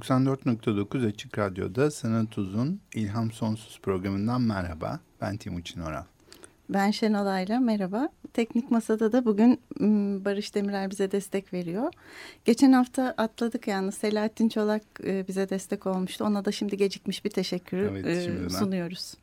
[0.00, 5.00] 94.9 Açık Radyo'da Sanat Uzun İlham Sonsuz programından merhaba.
[5.20, 6.04] Ben Timuçin Oral.
[6.68, 8.08] Ben Şenol Ayla, merhaba.
[8.32, 9.60] Teknik Masa'da da bugün
[10.24, 11.92] Barış Demirel bize destek veriyor.
[12.44, 16.24] Geçen hafta atladık yalnız Selahattin Çolak e, bize destek olmuştu.
[16.24, 19.14] Ona da şimdi gecikmiş bir teşekkürü evet, sunuyoruz.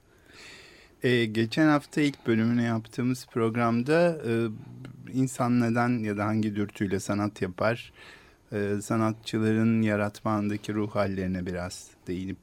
[1.03, 4.47] Ee, geçen hafta ilk bölümünü yaptığımız programda e,
[5.13, 7.93] insan neden ya da hangi dürtüyle sanat yapar
[8.51, 12.39] e, sanatçıların yaratmandaki ruh hallerine biraz değinip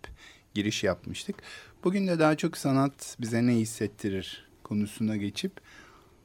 [0.55, 1.37] giriş yapmıştık.
[1.85, 5.53] Bugün de daha çok sanat bize ne hissettirir konusuna geçip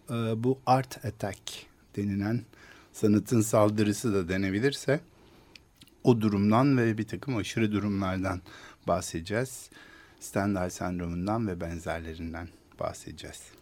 [0.09, 0.13] e,
[0.43, 1.41] bu art attack
[1.95, 2.41] denilen
[2.93, 4.99] sanatın saldırısı da denebilirse
[6.03, 8.41] o durumdan ve bir takım aşırı durumlardan
[8.87, 9.69] bahsedeceğiz.
[10.19, 12.47] Stendhal sendromundan ve benzerlerinden
[12.79, 13.58] bahsedeceğiz.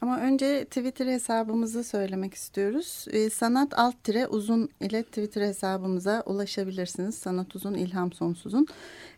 [0.00, 3.06] Ama önce Twitter hesabımızı söylemek istiyoruz.
[3.10, 7.14] Ee, sanat alt tire uzun ile Twitter hesabımıza ulaşabilirsiniz.
[7.14, 8.66] Sanat uzun ilham sonsuzun.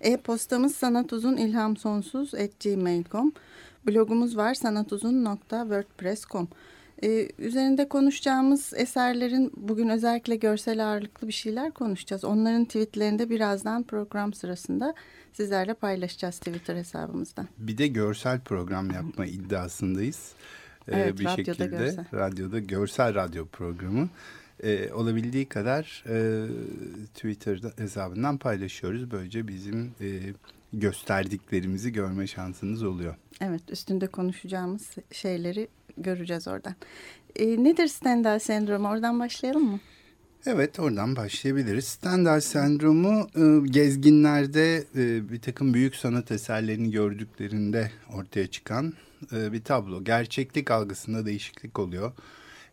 [0.01, 3.33] E-postamız sanat uzun ilham sonsuz at gmail.com.
[3.86, 6.48] Blogumuz var sanatuzun.wordpress.com.
[7.03, 12.25] Ee, üzerinde konuşacağımız eserlerin bugün özellikle görsel ağırlıklı bir şeyler konuşacağız.
[12.25, 14.95] Onların tweetlerinde birazdan program sırasında
[15.33, 17.48] sizlerle paylaşacağız Twitter hesabımızdan.
[17.58, 20.33] Bir de görsel program yapma iddiasındayız.
[20.89, 22.05] Ee, evet, bir radyoda şekilde görsel.
[22.14, 24.08] radyoda görsel radyo programı
[24.63, 26.46] e, olabildiği kadar e,
[27.14, 29.11] Twitter hesabından paylaşıyoruz.
[29.11, 30.08] Böylece bizim e,
[30.73, 33.14] gösterdiklerimizi görme şansınız oluyor.
[33.40, 36.74] Evet üstünde konuşacağımız şeyleri göreceğiz oradan.
[37.36, 38.89] E, nedir Stendhal sendromu?
[38.89, 39.80] Oradan başlayalım mı?
[40.46, 41.85] Evet oradan başlayabiliriz.
[41.85, 48.95] Stendhal sendromu e, gezginlerde e, bir takım büyük sanat eserlerini gördüklerinde ortaya çıkan
[49.33, 50.05] e, bir tablo.
[50.05, 52.13] Gerçeklik algısında değişiklik oluyor.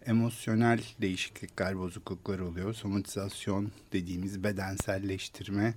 [0.06, 2.74] Emosyonel değişiklikler, bozukluklar oluyor.
[2.74, 5.74] Somatizasyon dediğimiz bedenselleştirme,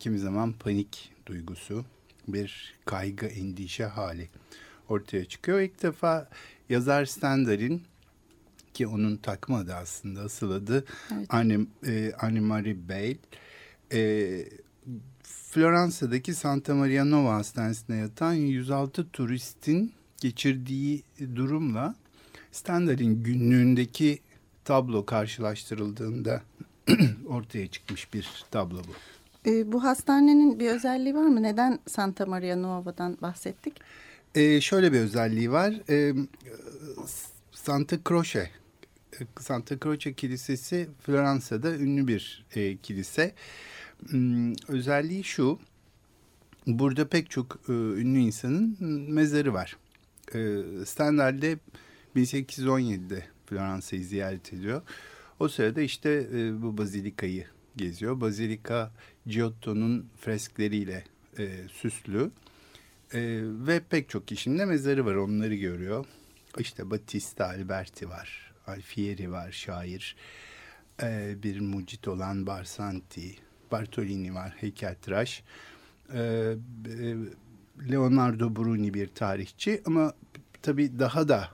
[0.00, 1.84] kimi zaman panik duygusu,
[2.28, 4.28] bir kaygı, endişe hali
[4.88, 5.60] ortaya çıkıyor.
[5.60, 6.28] İlk defa
[6.68, 7.82] yazar Stendhal'in
[8.74, 11.26] ki onun takma adı aslında asıl adı evet.
[11.28, 13.16] Anne, e, Anne Marie Bale.
[13.92, 14.00] E,
[15.56, 21.02] Floransa'daki Santa Maria Nova Hastanesi'nde yatan 106 turistin geçirdiği
[21.34, 21.94] durumla
[22.52, 24.18] Stendhal'in günlüğündeki
[24.64, 26.42] tablo karşılaştırıldığında
[27.28, 29.50] ortaya çıkmış bir tablo bu.
[29.50, 31.42] E, bu hastanenin bir özelliği var mı?
[31.42, 33.74] Neden Santa Maria Nova'dan bahsettik?
[34.34, 35.74] E, şöyle bir özelliği var.
[35.90, 36.14] E,
[37.52, 38.50] Santa Croce
[39.40, 43.24] Santa Croce Kilisesi Floransa'da ünlü bir e, kilise.
[43.24, 43.75] Hmm,
[44.68, 45.58] özelliği şu,
[46.66, 48.76] burada pek çok e, ünlü insanın
[49.12, 49.76] mezarı var.
[50.34, 51.58] E, Stendhal'de
[52.16, 54.82] 1817'de Floransa'yı ziyaret ediyor.
[55.40, 57.46] O sırada işte e, bu bazilikayı
[57.76, 58.20] geziyor.
[58.20, 58.92] Bazilika
[59.26, 61.04] Giotto'nun freskleriyle
[61.38, 62.30] e, süslü.
[63.12, 66.06] E, ve pek çok kişinin de mezarı var onları görüyor.
[66.58, 68.52] İşte Battista Alberti var.
[68.66, 70.16] Alfieri var şair.
[71.02, 73.36] Ee, bir mucit olan Barsanti,
[73.72, 75.42] Bartolini var heykeltıraş.
[76.12, 77.14] Ee, e,
[77.90, 80.12] Leonardo Bruni bir tarihçi ama
[80.62, 81.50] tabii daha da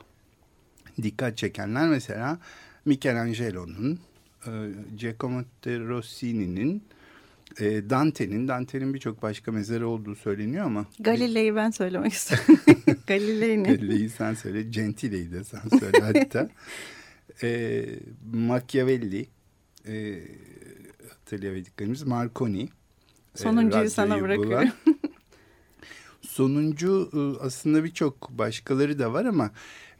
[1.02, 2.38] dikkat çekenler mesela
[2.84, 4.00] Michelangelo'nun,
[4.46, 4.50] e,
[4.96, 6.82] Giacomo de Rossini'nin,
[7.60, 10.86] e, Dante'nin, Dante'nin birçok başka mezarı olduğu söyleniyor ama...
[11.00, 12.56] Galile'yi ben söylemek istiyorum.
[13.06, 16.48] Galile'yi Galile'yi sen söyle, Gentile'yi de sen söyle hatta.
[17.42, 17.84] e,
[18.32, 19.26] Machiavelli,
[19.86, 20.22] e,
[21.32, 22.68] hatırlayabildiklerimiz Marconi.
[23.34, 24.68] E, Sonuncuyu e, sana bırakıyorum.
[26.20, 29.50] Sonuncu aslında birçok başkaları da var ama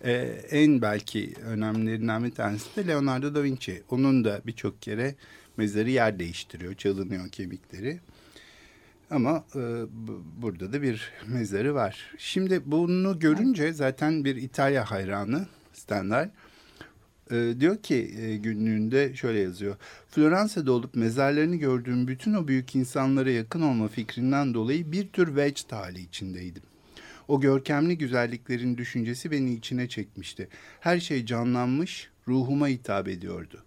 [0.04, 0.12] e,
[0.50, 3.82] en belki önemlilerinden bir tanesi de Leonardo da Vinci.
[3.90, 5.14] Onun da birçok kere
[5.56, 8.00] mezarı yer değiştiriyor, çalınıyor kemikleri.
[9.10, 9.60] Ama e,
[10.42, 12.14] burada da bir mezarı var.
[12.18, 16.28] Şimdi bunu görünce zaten bir İtalya hayranı Stendhal
[17.30, 19.76] e, diyor ki e, günlüğünde şöyle yazıyor.
[20.08, 25.72] Floransa'da olup mezarlarını gördüğüm bütün o büyük insanlara yakın olma fikrinden dolayı bir tür vecd
[25.72, 26.62] hali içindeydim.
[27.28, 30.48] O görkemli güzelliklerin düşüncesi beni içine çekmişti.
[30.80, 33.64] Her şey canlanmış, ruhuma hitap ediyordu.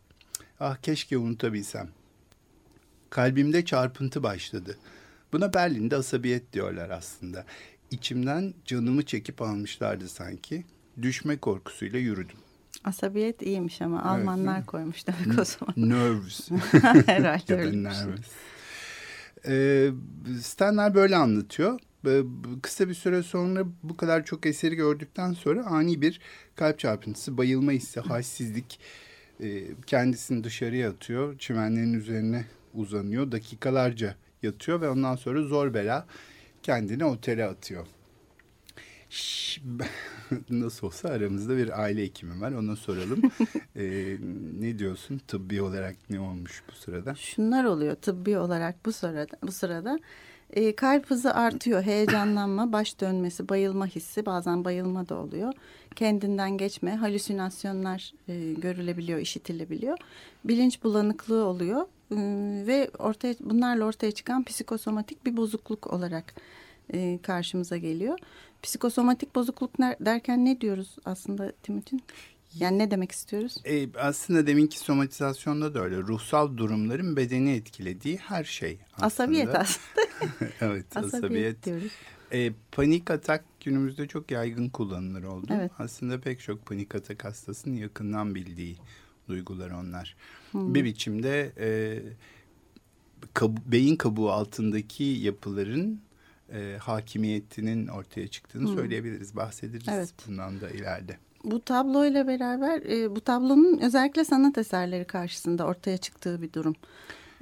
[0.60, 1.90] Ah keşke unutabilsem.
[3.10, 4.78] Kalbimde çarpıntı başladı.
[5.34, 7.46] Buna Berlin'de asabiyet diyorlar aslında.
[7.92, 10.64] İçimden canımı çekip almışlardı sanki.
[11.02, 12.38] Düşme korkusuyla yürüdüm.
[12.86, 15.74] Asabiyet iyiymiş ama evet, Almanlar koymuş demek o zaman.
[15.78, 16.50] Nerves.
[17.06, 18.32] Herhalde ya da nervous.
[19.48, 19.90] Ee,
[20.42, 21.80] Stenler böyle anlatıyor.
[22.08, 22.22] Ee,
[22.62, 26.20] kısa bir süre sonra bu kadar çok eseri gördükten sonra ani bir
[26.56, 28.80] kalp çarpıntısı, bayılma hissi, halsizlik
[29.44, 31.38] e, kendisini dışarıya atıyor.
[31.38, 33.32] Çimenlerin üzerine uzanıyor.
[33.32, 36.06] Dakikalarca yatıyor ve ondan sonra zor bela
[36.64, 37.88] kendini otele atıyor.
[40.50, 43.22] Nasıl olsa aramızda bir aile hekimi var ona soralım.
[43.76, 44.18] ee,
[44.60, 47.16] ne diyorsun tıbbi olarak ne olmuş bu sırada?
[47.16, 49.38] Şunlar oluyor tıbbi olarak bu sırada.
[49.44, 50.00] Bu sırada
[50.50, 55.54] e, kalp hızı artıyor, heyecanlanma, baş dönmesi, bayılma hissi, bazen bayılma da oluyor.
[55.96, 59.98] Kendinden geçme, halüsinasyonlar e, görülebiliyor, işitilebiliyor.
[60.46, 62.18] Bilinç bulanıklığı oluyor e,
[62.68, 66.34] ve ortaya bunlarla ortaya çıkan psikosomatik bir bozukluk olarak
[66.94, 68.20] e, karşımıza geliyor.
[68.64, 72.02] Psikosomatik bozukluk derken ne diyoruz aslında Timuçin?
[72.60, 73.58] Yani ne demek istiyoruz?
[73.66, 75.98] E, aslında deminki somatizasyonda da öyle.
[75.98, 79.06] Ruhsal durumların bedeni etkilediği her şey aslında.
[79.06, 80.08] Asabiyet aslında.
[80.62, 81.14] evet asabiyet.
[81.14, 81.92] asabiyet diyoruz.
[82.32, 85.48] E, panik atak günümüzde çok yaygın kullanılır oldu.
[85.56, 85.72] Evet.
[85.80, 88.78] Aslında pek çok panik atak hastasının yakından bildiği
[89.28, 90.16] duygular onlar.
[90.52, 90.74] Hmm.
[90.76, 92.00] Bir biçimde e,
[93.34, 96.02] kab beyin kabuğu altındaki yapıların
[96.54, 98.76] e, hakimiyetinin ortaya çıktığını hmm.
[98.76, 99.36] söyleyebiliriz.
[99.36, 100.14] Bahsederiz evet.
[100.28, 101.18] bundan da ileride.
[101.44, 106.76] Bu tabloyla beraber e, bu tablonun özellikle sanat eserleri karşısında ortaya çıktığı bir durum.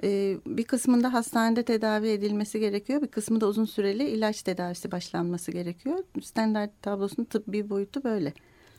[0.04, 3.02] E, bir kısmında hastanede tedavi edilmesi gerekiyor.
[3.02, 5.98] Bir kısmında uzun süreli ilaç tedavisi başlanması gerekiyor.
[6.22, 8.34] Standart tablosunun tıbbi boyutu böyle.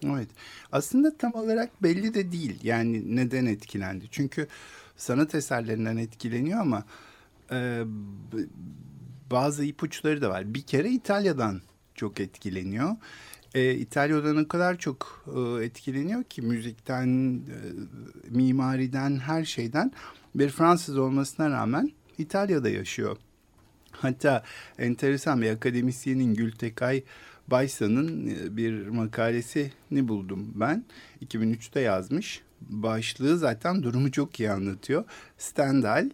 [0.04, 0.28] Evet.
[0.72, 2.58] Aslında tam olarak belli de değil.
[2.62, 4.04] Yani neden etkilendi?
[4.10, 4.48] Çünkü
[4.96, 6.84] sanat eserlerinden etkileniyor ama
[7.50, 7.84] e,
[9.30, 10.54] bazı ipuçları da var.
[10.54, 11.60] Bir kere İtalya'dan
[11.94, 12.96] çok etkileniyor.
[13.54, 17.58] E, İtalya'dan o kadar çok e, etkileniyor ki müzikten, e,
[18.30, 19.92] mimariden, her şeyden.
[20.34, 23.16] Bir Fransız olmasına rağmen İtalya'da yaşıyor.
[23.90, 24.42] Hatta
[24.78, 27.02] enteresan bir akademisyenin Gültekay
[27.48, 30.84] Baysa'nın e, bir makalesini buldum ben.
[31.26, 32.42] 2003'te yazmış.
[32.60, 35.04] Başlığı zaten durumu çok iyi anlatıyor.
[35.38, 36.10] Stendhal,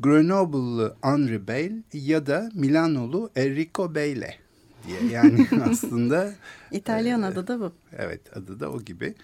[0.00, 4.38] Grenoble'lı Henri Bale ya da Milanolu Enrico Bale
[4.86, 5.12] diye.
[5.12, 6.34] Yani aslında...
[6.70, 7.72] İtalyan e, adı da bu.
[7.92, 9.14] Evet adı da o gibi.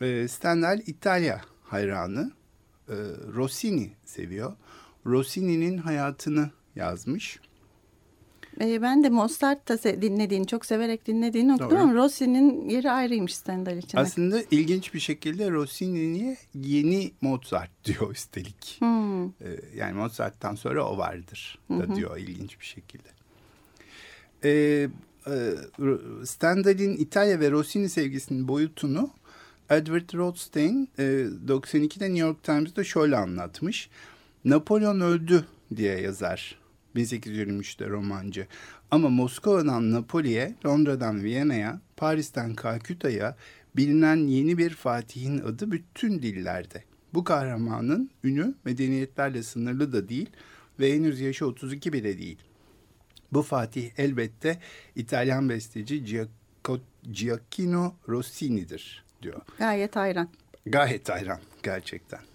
[0.00, 2.32] E, Stendhal İtalya hayranı.
[2.88, 2.94] E,
[3.34, 4.52] Rossini seviyor.
[5.06, 7.40] Rossini'nin hayatını yazmış.
[8.60, 13.98] E, ben de Mozart'ta dinlediğini, çok severek dinlediğini okudum ama Rossini'nin yeri ayrıymış Stendhal için.
[13.98, 18.76] Aslında ilginç bir şekilde Rossini'ye yeni Mozart diyor üstelik.
[18.78, 19.26] Hmm.
[19.26, 21.96] E, yani Mozart'tan sonra o vardır da hı hı.
[21.96, 23.08] diyor ilginç bir şekilde.
[24.44, 24.50] E,
[25.26, 25.54] e,
[26.24, 29.10] Stendhal'in İtalya ve Rossini sevgisinin boyutunu
[29.70, 31.02] Edward Rothstein e,
[31.48, 33.90] 92'de New York Times'da şöyle anlatmış.
[34.44, 35.44] Napolyon öldü
[35.76, 36.59] diye yazar
[36.96, 38.46] 1823'te romancı.
[38.90, 43.36] Ama Moskova'dan Napoli'ye, Londra'dan Viyana'ya, Paris'ten Kalküta'ya
[43.76, 46.84] bilinen yeni bir Fatih'in adı bütün dillerde.
[47.14, 50.30] Bu kahramanın ünü medeniyetlerle sınırlı da değil
[50.80, 52.38] ve henüz yaşı 32 bile değil.
[53.32, 54.58] Bu Fatih elbette
[54.96, 56.24] İtalyan besteci
[57.12, 59.40] Giacchino Rossini'dir diyor.
[59.58, 60.28] Gayet hayran.
[60.66, 62.29] Gayet hayran gerçekten.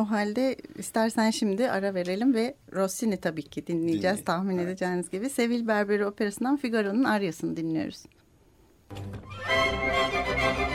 [0.00, 4.24] O halde istersen şimdi ara verelim ve Rossini tabii ki dinleyeceğiz Dinleyin.
[4.24, 4.68] tahmin evet.
[4.68, 5.30] edeceğiniz gibi.
[5.30, 8.04] Sevil Berberi Operası'ndan Figaro'nun Aryası'nı dinliyoruz.
[8.90, 10.73] la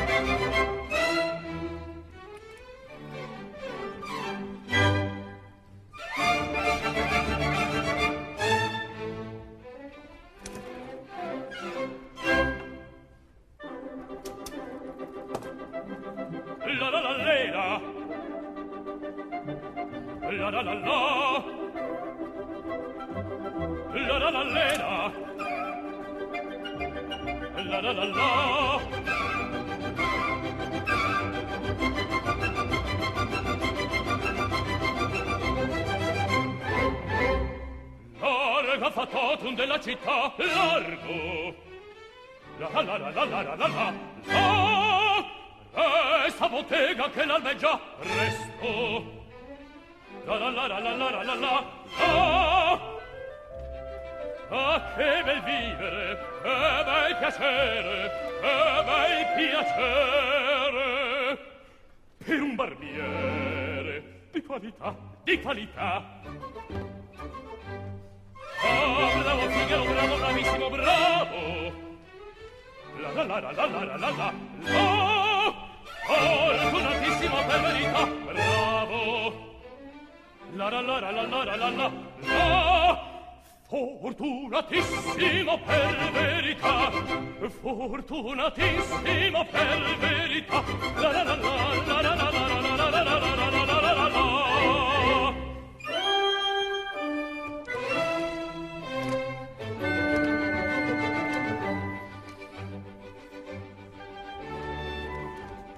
[88.59, 90.63] Fortunatissimo per verità
[90.95, 93.93] La la la la la la la la la la la la la la la
[93.93, 94.27] la la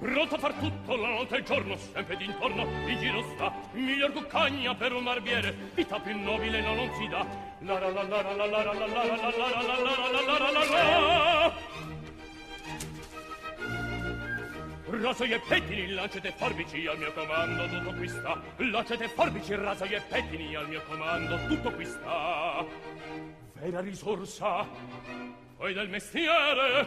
[0.00, 4.12] Pronto a far tutto la notte e il giorno, sempre d'intorno, in giro sta, miglior
[4.12, 7.24] cuccagna per un barbiere, vita più nobile no non si dà.
[7.60, 10.38] La la la la la la la la la la la la la la la
[10.38, 11.71] la la la
[15.02, 18.40] Raso e pettini, lancete e forbici al mio comando, tutto qui sta.
[18.56, 22.64] Lancete e forbici, raso e pettini al mio comando, tutto qui sta.
[23.54, 24.64] Vera risorsa,
[25.56, 26.86] poi del mestiere,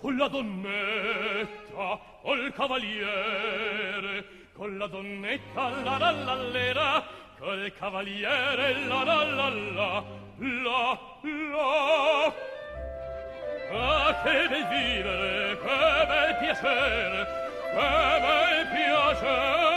[0.00, 4.24] con la donnetta, col cavaliere,
[4.54, 7.06] con la donnetta, la la la lera,
[7.38, 10.04] col cavaliere, la la la la,
[10.38, 10.98] la
[11.50, 12.34] la.
[13.68, 17.26] Ah, che bel che bel piacere,
[17.72, 19.74] che bel piacere.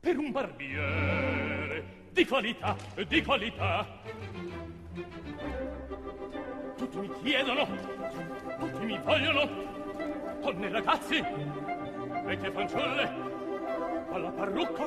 [0.00, 3.86] Per un barbiere di qualità, di qualità,
[6.76, 7.66] tutti mi chiedono,
[8.58, 9.48] tutti mi vogliono,
[10.40, 11.24] donne e ragazzi,
[12.24, 13.12] vecchie fanciulle,
[14.08, 14.84] con la parrucca,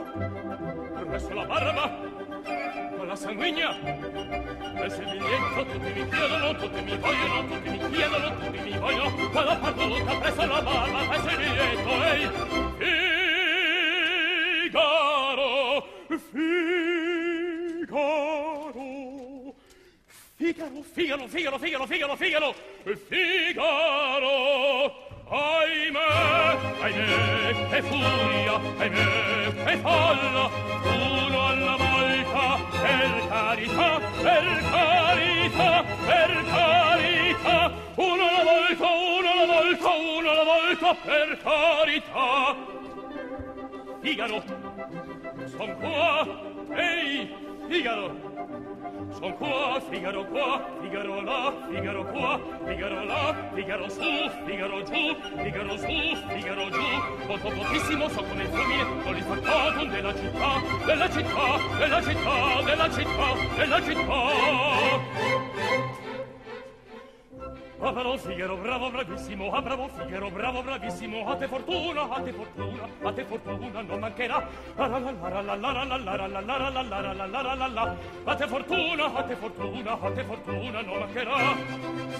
[0.93, 1.99] permesso la barba,
[2.97, 3.77] con la sanguigna.
[3.77, 8.77] E se mi rientro tutti mi chiedono, tutti mi vogliono, tutti mi chiedono, tutti mi
[8.77, 9.29] vogliono.
[9.29, 12.29] Quando parto lotta presso la barba, e se mi rientro, ehi,
[14.63, 15.87] Figaro,
[17.77, 18.25] Figaro.
[20.37, 22.55] Figaro, Figaro, Figaro, Figaro, Figaro, Figaro,
[23.07, 24.35] Figaro.
[25.29, 25.99] Ahimè,
[26.79, 30.49] ahimè, è furia, ahimè, è folla,
[30.81, 31.06] furia.
[33.57, 41.37] carità, per carità, per carità, uno alla volta, uno alla volta, uno alla volta, per
[41.41, 42.55] carità.
[44.01, 44.43] Figaro,
[45.57, 46.27] son qua,
[46.75, 47.35] ehi,
[47.67, 48.15] Figaro,
[49.11, 54.01] Son qua, Figaro qua, Figaro là, Figaro qua, Figaro là, Figaro su,
[54.45, 56.81] Figaro giù, Figaro su, Figaro giù.
[57.27, 62.61] Molto pochissimo so come il fulmine, con il faccatum della città, della città, della città,
[62.63, 64.17] della città, della città.
[67.79, 72.33] Ah, bravo Figaro, bravo, bravissimo, ah, bravo Figaro, bravo, bravissimo, a te fortuna, a te
[72.33, 74.47] fortuna, a te fortuna non mancherà.
[74.75, 77.25] La la la la la la la la la la la la la la la
[77.27, 81.55] la la la la a te fortuna, a te fortuna, a te fortuna non mancherà.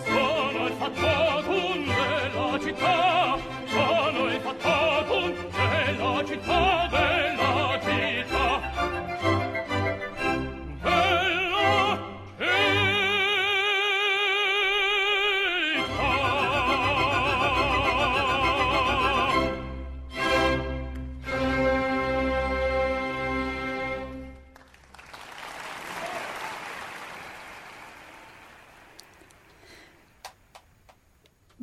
[0.05, 7.36] Sono il fattatum della città, sono il fattatum della città bella.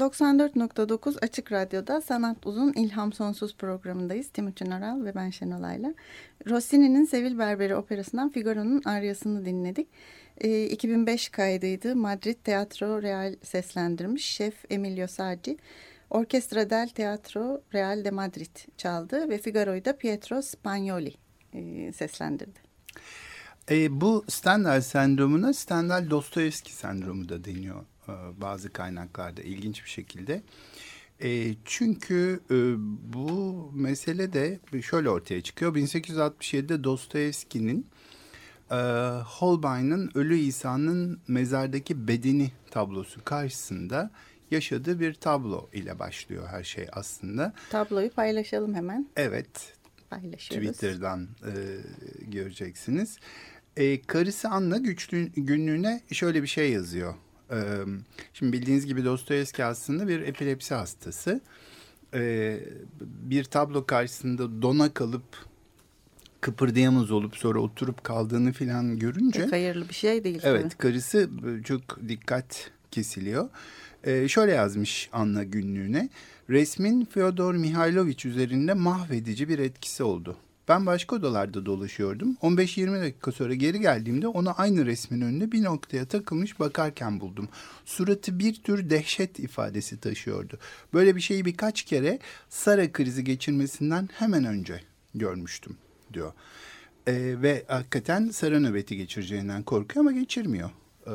[0.04, 4.28] ...94.9 Açık Radyo'da Sanat Uzun İlham Sonsuz programındayız.
[4.28, 5.94] Timuçin Oral ve ben Şenolay'la.
[6.48, 9.88] Rossini'nin Sevil Berberi operasından Figaro'nun aryasını dinledik.
[10.38, 11.96] E, 2005 kaydıydı.
[11.96, 14.24] Madrid Teatro Real seslendirmiş.
[14.24, 15.56] Şef Emilio Sardi.
[16.10, 21.14] Orkestra del Teatro Real de Madrid çaldı ve Figaro'yu da Pietro Spagnoli
[21.52, 22.58] e, seslendirdi.
[23.70, 30.42] E, bu Stendhal sendromuna Stendhal Dostoyevski sendromu da deniyor e, bazı kaynaklarda ilginç bir şekilde.
[31.22, 32.54] E, çünkü e,
[33.14, 35.74] bu mesele de şöyle ortaya çıkıyor.
[35.74, 37.86] 1867'de Dostoyevski'nin
[38.70, 38.74] e,
[39.26, 44.10] Holbein'in Ölü İsa'nın mezardaki bedeni tablosu karşısında
[44.50, 47.52] yaşadığı bir tablo ile başlıyor her şey aslında.
[47.70, 49.08] Tabloyu paylaşalım hemen.
[49.16, 49.74] Evet.
[50.10, 50.68] Paylaşıyoruz.
[50.68, 51.52] Twitter'dan e,
[52.26, 53.18] göreceksiniz.
[53.76, 57.14] E, karısı Anna güçlü, günlüğüne şöyle bir şey yazıyor.
[57.54, 57.60] E,
[58.32, 61.40] şimdi bildiğiniz gibi Dostoyevski aslında bir epilepsi hastası.
[62.14, 62.60] E,
[63.00, 65.24] bir tablo karşısında dona kalıp
[66.40, 69.40] kıpırdayamaz olup sonra oturup kaldığını filan görünce...
[69.40, 70.40] Pek hayırlı bir şey değil.
[70.42, 70.74] Evet tabii.
[70.74, 71.30] karısı
[71.64, 73.48] çok dikkat kesiliyor.
[74.04, 76.08] E, şöyle yazmış Anna günlüğüne.
[76.50, 80.36] Resmin Fyodor Mihailovich üzerinde mahvedici bir etkisi oldu.
[80.68, 82.36] Ben başka odalarda dolaşıyordum.
[82.42, 87.48] 15-20 dakika sonra geri geldiğimde onu aynı resmin önünde bir noktaya takılmış bakarken buldum.
[87.84, 90.58] Suratı bir tür dehşet ifadesi taşıyordu.
[90.94, 92.18] Böyle bir şeyi birkaç kere
[92.48, 94.80] Sara krizi geçirmesinden hemen önce
[95.14, 95.76] görmüştüm
[96.12, 96.32] diyor.
[97.06, 100.70] Ee, ve hakikaten Sara nöbeti geçireceğinden korkuyor ama geçirmiyor
[101.06, 101.14] e,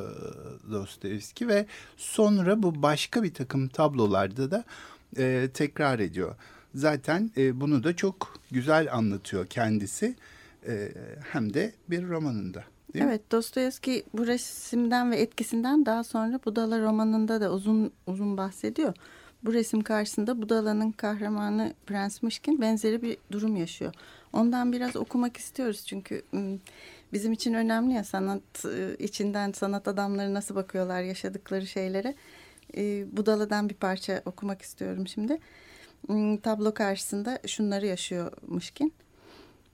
[0.72, 1.66] Dostoyevski ve
[1.98, 4.64] sonra bu başka bir takım tablolarda da
[5.18, 6.36] e, tekrar ediyor.
[6.76, 10.16] Zaten e, bunu da çok güzel anlatıyor kendisi
[10.68, 10.92] e,
[11.32, 12.64] hem de bir romanında.
[12.94, 13.32] Değil evet mi?
[13.32, 18.94] Dostoyevski bu resimden ve etkisinden daha sonra Budala romanında da uzun uzun bahsediyor.
[19.44, 23.94] Bu resim karşısında Budala'nın kahramanı Prens Mışkin benzeri bir durum yaşıyor.
[24.34, 26.22] Ondan biraz okumak istiyoruz çünkü
[27.14, 32.16] bizim için önemli ya sanat ıı, içinden sanat adamları nasıl bakıyorlar yaşadıkları şeylere.
[33.18, 35.40] Budala'dan bir parça okumak istiyorum şimdi.
[36.08, 38.94] Hmm, tablo karşısında şunları yaşıyor Mışkin.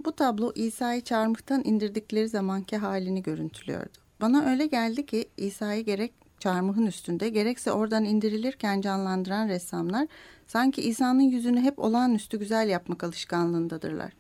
[0.06, 3.98] Bu tablo İsa'yı çarmıhtan indirdikleri zamanki halini görüntülüyordu.
[4.22, 10.08] Bana öyle geldi ki İsa'yı gerek çarmıhın üstünde gerekse oradan indirilirken canlandıran ressamlar
[10.48, 14.14] sanki İsa'nın yüzünü hep olağanüstü güzel yapmak alışkanlığındadırlar.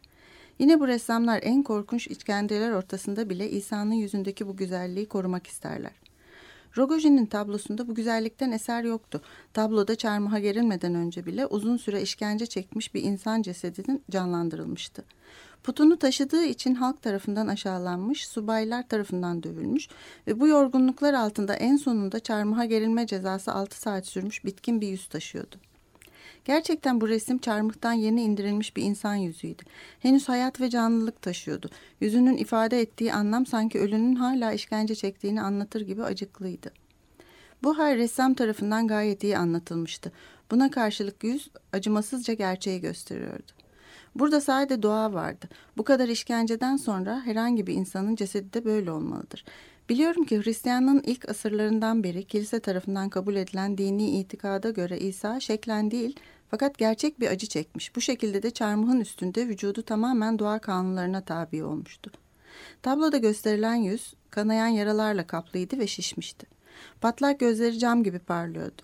[0.60, 6.05] Yine bu ressamlar en korkunç işkenceler ortasında bile İsa'nın yüzündeki bu güzelliği korumak isterler.
[6.78, 9.22] Rogojin'in tablosunda bu güzellikten eser yoktu.
[9.54, 15.04] Tabloda çarmıha gerilmeden önce bile uzun süre işkence çekmiş bir insan cesedinin canlandırılmıştı.
[15.64, 19.88] Putunu taşıdığı için halk tarafından aşağılanmış, subaylar tarafından dövülmüş
[20.28, 25.08] ve bu yorgunluklar altında en sonunda çarmıha gerilme cezası 6 saat sürmüş bitkin bir yüz
[25.08, 25.56] taşıyordu.
[26.46, 29.64] Gerçekten bu resim çarmıhtan yeni indirilmiş bir insan yüzüydü.
[30.00, 31.70] Henüz hayat ve canlılık taşıyordu.
[32.02, 36.72] Yüzünün ifade ettiği anlam sanki ölünün hala işkence çektiğini anlatır gibi acıklıydı.
[37.64, 40.12] Bu hal ressam tarafından gayet iyi anlatılmıştı.
[40.52, 43.52] Buna karşılık yüz acımasızca gerçeği gösteriyordu.
[44.16, 45.50] Burada sadece doğa vardı.
[45.78, 49.46] Bu kadar işkenceden sonra herhangi bir insanın cesedi de böyle olmalıdır.
[49.90, 55.92] Biliyorum ki Hristiyanlığın ilk asırlarından beri kilise tarafından kabul edilen dini itikada göre İsa şeklen
[55.92, 56.16] değil
[56.50, 57.96] fakat gerçek bir acı çekmiş.
[57.96, 62.12] Bu şekilde de çarmıhın üstünde vücudu tamamen doğa kanunlarına tabi olmuştu.
[62.82, 66.48] Tabloda gösterilen yüz kanayan yaralarla kaplıydı ve şişmişti.
[67.02, 68.82] Patlak gözleri cam gibi parlıyordu.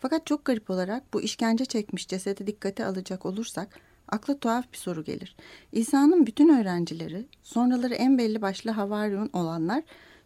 [0.00, 5.04] Fakat çok garip olarak bu işkence çekmiş cesedi dikkate alacak olursak akla tuhaf bir soru
[5.04, 5.36] gelir.
[5.72, 9.82] İsa'nın bütün öğrencileri, sonraları en belli başlı Havaryun olanlar,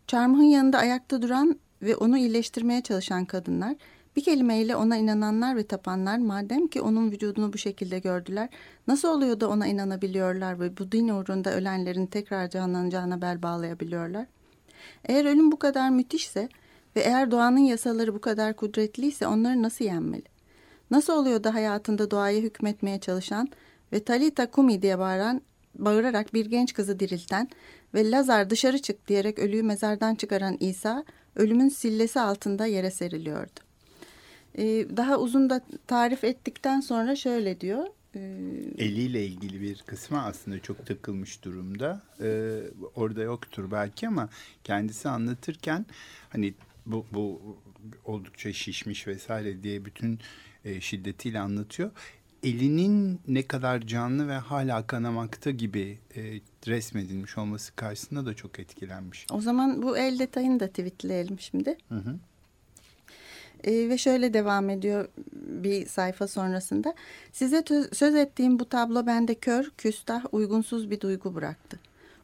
[0.06, 3.76] çarmıhın yanında ayakta duran ve onu iyileştirmeye çalışan kadınlar
[4.16, 8.48] bir kelimeyle ona inananlar ve tapanlar madem ki onun vücudunu bu şekilde gördüler,
[8.86, 14.26] nasıl oluyor da ona inanabiliyorlar ve bu din uğrunda ölenlerin tekrar canlanacağına bel bağlayabiliyorlar?
[15.04, 16.48] Eğer ölüm bu kadar müthişse
[16.96, 20.34] ve eğer doğanın yasaları bu kadar kudretliyse onları nasıl yenmeli?
[20.90, 23.48] Nasıl oluyor da hayatında doğaya hükmetmeye çalışan
[23.92, 25.42] ve Talita Kumi diye bağıran,
[25.74, 27.48] bağırarak bir genç kızı dirilten
[27.94, 31.04] ve Lazar dışarı çık diyerek ölüyü mezardan çıkaran İsa
[31.36, 33.73] ölümün sillesi altında yere seriliyordu.
[34.58, 37.86] Ee, daha uzun da tarif ettikten sonra şöyle diyor.
[38.14, 38.20] E,
[38.78, 42.02] Eliyle ilgili bir kısmı aslında çok takılmış durumda.
[42.20, 42.60] Ee,
[42.94, 44.28] orada yoktur belki ama
[44.64, 45.86] kendisi anlatırken
[46.30, 46.54] hani
[46.86, 47.40] bu, bu
[48.04, 50.18] oldukça şişmiş vesaire diye bütün
[50.64, 51.90] e, şiddetiyle anlatıyor.
[52.42, 59.26] Elinin ne kadar canlı ve hala kanamakta gibi e, resmedilmiş olması karşısında da çok etkilenmiş.
[59.32, 61.76] O zaman bu el detayını da tweetleyelim şimdi.
[61.88, 62.16] Hı hı.
[63.64, 66.94] E, ve şöyle devam ediyor bir sayfa sonrasında.
[67.32, 71.78] Size söz ettiğim bu tablo bende kör, küstah, uygunsuz bir duygu bıraktı.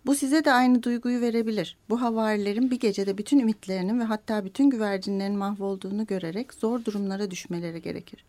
[0.06, 1.76] Bu size de aynı duyguyu verebilir.
[1.88, 7.82] Bu havarilerin bir gecede bütün ümitlerinin ve hatta bütün güvercinlerin mahvolduğunu görerek zor durumlara düşmeleri
[7.82, 8.24] gerekir.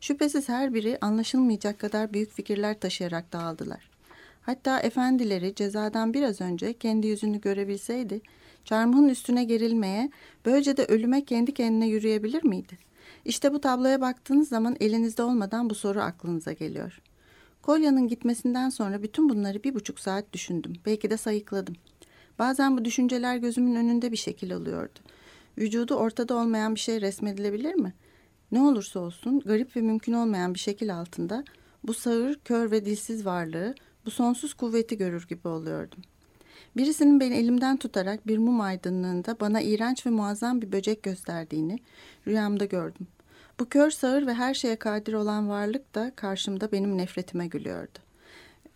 [0.00, 3.90] Şüphesiz her biri anlaşılmayacak kadar büyük fikirler taşıyarak dağıldılar.
[4.42, 8.20] Hatta efendileri cezadan biraz önce kendi yüzünü görebilseydi
[8.64, 10.10] çarmıhın üstüne gerilmeye,
[10.44, 12.78] böylece de ölüme kendi kendine yürüyebilir miydi?
[13.24, 17.00] İşte bu tabloya baktığınız zaman elinizde olmadan bu soru aklınıza geliyor.
[17.62, 20.72] Kolya'nın gitmesinden sonra bütün bunları bir buçuk saat düşündüm.
[20.86, 21.74] Belki de sayıkladım.
[22.38, 24.98] Bazen bu düşünceler gözümün önünde bir şekil alıyordu.
[25.58, 27.94] Vücudu ortada olmayan bir şey resmedilebilir mi?
[28.52, 31.44] Ne olursa olsun garip ve mümkün olmayan bir şekil altında
[31.84, 33.74] bu sağır, kör ve dilsiz varlığı,
[34.06, 36.02] bu sonsuz kuvveti görür gibi oluyordum.
[36.76, 41.78] Birisinin beni elimden tutarak bir mum aydınlığında bana iğrenç ve muazzam bir böcek gösterdiğini
[42.26, 43.06] rüyamda gördüm.
[43.60, 48.03] Bu kör sağır ve her şeye kadir olan varlık da karşımda benim nefretime gülüyordu.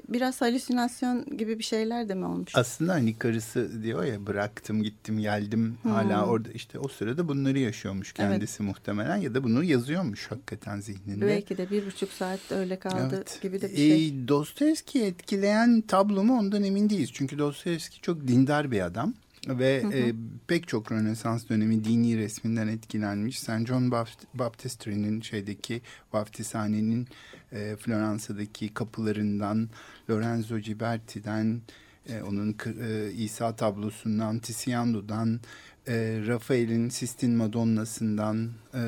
[0.09, 2.53] Biraz halüsinasyon gibi bir şeyler de mi olmuş?
[2.55, 5.91] Aslında hani karısı diyor ya bıraktım gittim geldim hmm.
[5.91, 8.71] hala orada işte o sırada bunları yaşıyormuş kendisi evet.
[8.71, 11.27] muhtemelen ya da bunu yazıyormuş hakikaten zihninde.
[11.27, 13.39] Belki de bir buçuk saat öyle kaldı evet.
[13.43, 14.09] gibi de bir şey.
[14.09, 17.11] E, Dostoyevski'yi etkileyen tablo mu ondan emin değiliz.
[17.13, 19.15] Çünkü Dostoyevski çok dindar bir adam.
[19.47, 19.93] Ve hı hı.
[19.93, 20.15] E,
[20.47, 23.41] pek çok Rönesans dönemi dini resminden etkilenmiş.
[23.41, 23.67] St.
[23.67, 23.91] John
[24.35, 27.09] Baptistery'nin şeydeki vaftizhanenin
[27.53, 29.69] e, Floransa'daki kapılarından,
[30.11, 31.61] Lorenzo Ghiberti'den,
[32.09, 35.41] e, onun e, İsa tablosundan, Tiziano'dan,
[35.89, 38.81] e, Rafael'in Sistine Madonna'sından, e,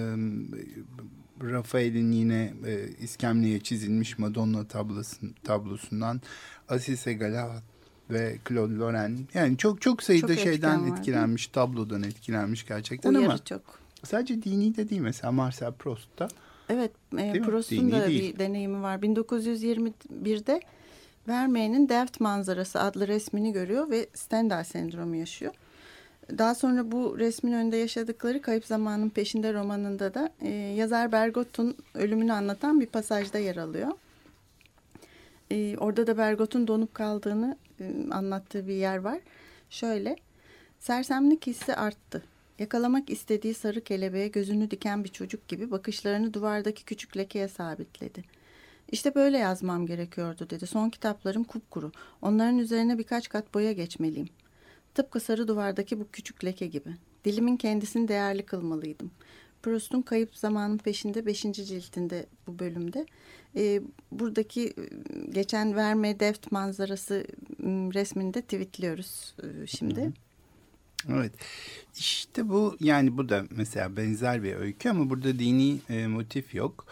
[1.43, 6.21] Rafael'in yine e, iskemleye çizilmiş Madonna tablosun, tablosundan,
[6.69, 7.70] Asise Galat
[8.11, 13.45] ve Claude Loren yani çok çok sayıda çok şeyden etkilenmiş, tablodan etkilenmiş gerçekten Uyarı ama
[13.45, 13.63] çok.
[14.05, 16.29] sadece dini de değil mesela Marcel Proust'ta.
[16.69, 18.35] Evet, e, Proust'un da değil.
[18.35, 18.99] bir deneyimi var.
[18.99, 20.61] 1921'de
[21.29, 25.53] Vermey'nin Delft manzarası adlı resmini görüyor ve Stendhal sendromu yaşıyor.
[26.39, 32.33] Daha sonra bu resmin önünde yaşadıkları Kayıp Zamanın Peşinde romanında da e, yazar Bergot'un ölümünü
[32.33, 33.89] anlatan bir pasajda yer alıyor.
[35.53, 39.21] E, orada da Bergot'un donup kaldığını e, anlattığı bir yer var.
[39.71, 40.17] Şöyle,
[40.79, 42.23] sersemlik hissi arttı.
[42.59, 48.25] Yakalamak istediği sarı kelebeğe gözünü diken bir çocuk gibi bakışlarını duvardaki küçük lekeye sabitledi.
[48.93, 50.67] İşte böyle yazmam gerekiyordu dedi.
[50.67, 51.93] Son kitaplarım kupkuru.
[52.23, 54.29] Onların üzerine birkaç kat boya geçmeliyim.
[54.95, 56.95] Tıpkı sarı duvardaki bu küçük leke gibi.
[57.25, 59.11] Dilimin kendisini değerli kılmalıydım.
[59.63, 61.43] Proust'un Kayıp Zamanın Peşinde 5.
[61.43, 63.07] ciltinde bu bölümde.
[63.57, 64.73] E, buradaki e,
[65.31, 67.27] geçen verme deft manzarası
[67.95, 70.13] resmini de tweetliyoruz e, şimdi.
[71.09, 71.33] Evet.
[71.97, 76.87] İşte bu yani bu da mesela benzer bir öykü ama burada dini e, motif yok.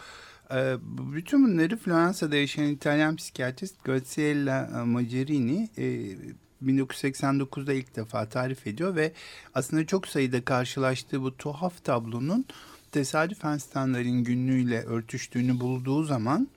[0.51, 0.75] E,
[1.13, 6.15] bütün bunları Floransa'da yaşayan İtalyan psikiyatrist Graziella Maggirini e,
[6.65, 9.11] 1989'da ilk defa tarif ediyor ve
[9.53, 12.45] aslında çok sayıda karşılaştığı bu tuhaf tablonun
[12.91, 16.47] tesadüfen Stanley'in günlüğüyle örtüştüğünü bulduğu zaman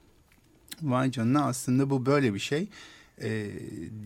[0.82, 2.68] vay canına aslında bu böyle bir şey
[3.22, 3.50] e,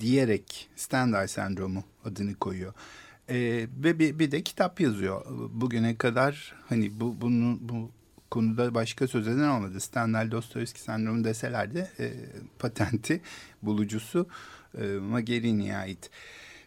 [0.01, 2.73] diyerek Stendhal sendromu adını koyuyor.
[3.29, 3.37] E,
[3.85, 5.27] ve bir, bir de kitap yazıyor.
[5.51, 7.91] Bugüne kadar hani bu bunu bu
[8.31, 9.81] konuda başka söz eden olmadı.
[9.81, 12.13] Stendhal Dostoyevski sendromu deselerdi e,
[12.59, 13.21] patenti
[13.63, 14.27] bulucusu
[14.81, 16.11] e, Magherini'ye ait.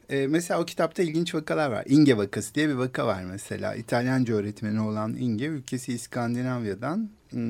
[0.09, 1.85] E, mesela o kitapta ilginç vakalar var.
[1.87, 3.75] Inge vakası diye bir vaka var mesela.
[3.75, 7.09] İtalyanca öğretmeni olan Inge ülkesi İskandinavya'dan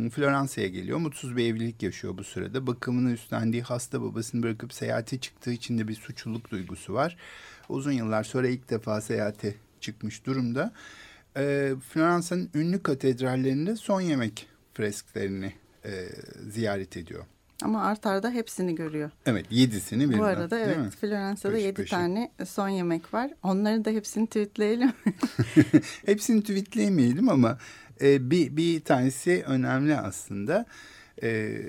[0.09, 0.97] Floransa'ya geliyor.
[0.97, 2.67] Mutsuz bir evlilik yaşıyor bu sırada.
[2.67, 7.17] Bakımını üstlendiği hasta babasını bırakıp seyahate çıktığı için de bir suçluluk duygusu var.
[7.69, 10.73] Uzun yıllar sonra ilk defa seyahate çıkmış durumda.
[11.37, 15.53] E, Floransa'nın ünlü katedrallerinde son yemek fresklerini
[15.85, 15.91] e,
[16.49, 17.25] ziyaret ediyor.
[17.63, 19.11] Ama art arda hepsini görüyor.
[19.25, 20.19] Evet yedisini birden.
[20.19, 20.89] Bu arada evet mi?
[20.89, 21.89] Floransa'da peş, yedi peşi.
[21.89, 23.31] tane son yemek var.
[23.43, 24.93] Onları da hepsini tweetleyelim.
[26.05, 27.57] hepsini tweetleyemeyelim ama
[28.01, 30.65] e, bir, bir tanesi önemli aslında.
[31.23, 31.59] E,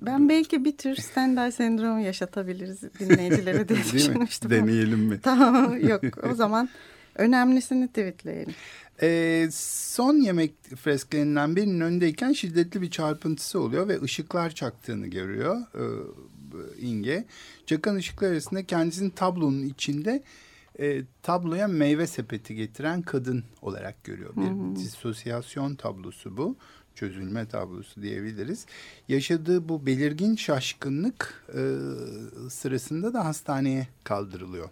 [0.00, 4.50] ben belki bir tür Stendhal sendromu yaşatabiliriz dinleyicilere diye düşünmüştüm.
[4.50, 5.20] Deneyelim mi?
[5.22, 6.68] tamam yok o zaman
[7.14, 8.54] önemlisini tweetleyelim.
[9.02, 15.84] E, son yemek fresklerinden birinin önündeyken şiddetli bir çarpıntısı oluyor ve ışıklar çaktığını görüyor e,
[16.80, 17.24] Inge.
[17.66, 20.22] Çakan ışıklar arasında kendisini tablonun içinde
[20.78, 24.36] e, tabloya meyve sepeti getiren kadın olarak görüyor.
[24.36, 24.76] Bir hmm.
[24.76, 26.56] disosyasyon tablosu bu.
[26.94, 28.66] Çözülme tablosu diyebiliriz.
[29.08, 31.60] Yaşadığı bu belirgin şaşkınlık e,
[32.50, 34.68] sırasında da hastaneye kaldırılıyor.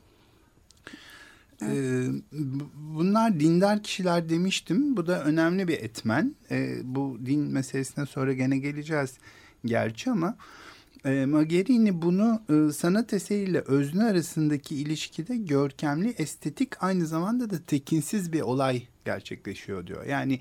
[1.63, 2.07] Ee,
[2.75, 4.97] bunlar dindar kişiler demiştim.
[4.97, 6.35] Bu da önemli bir etmen.
[6.51, 9.19] Ee, bu din meselesine sonra gene geleceğiz
[9.65, 10.37] gerçi ama
[11.05, 18.33] e, Magherini bunu e, sanat eseriyle özne arasındaki ilişkide görkemli, estetik aynı zamanda da tekinsiz
[18.33, 20.05] bir olay gerçekleşiyor diyor.
[20.05, 20.41] Yani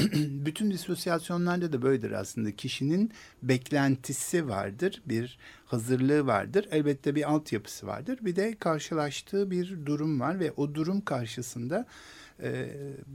[0.46, 2.52] bütün disosyasyonlarda da böyledir aslında.
[2.52, 6.68] Kişinin beklentisi vardır, bir hazırlığı vardır.
[6.70, 8.18] Elbette bir altyapısı vardır.
[8.22, 11.86] Bir de karşılaştığı bir durum var ve o durum karşısında
[12.42, 12.68] e,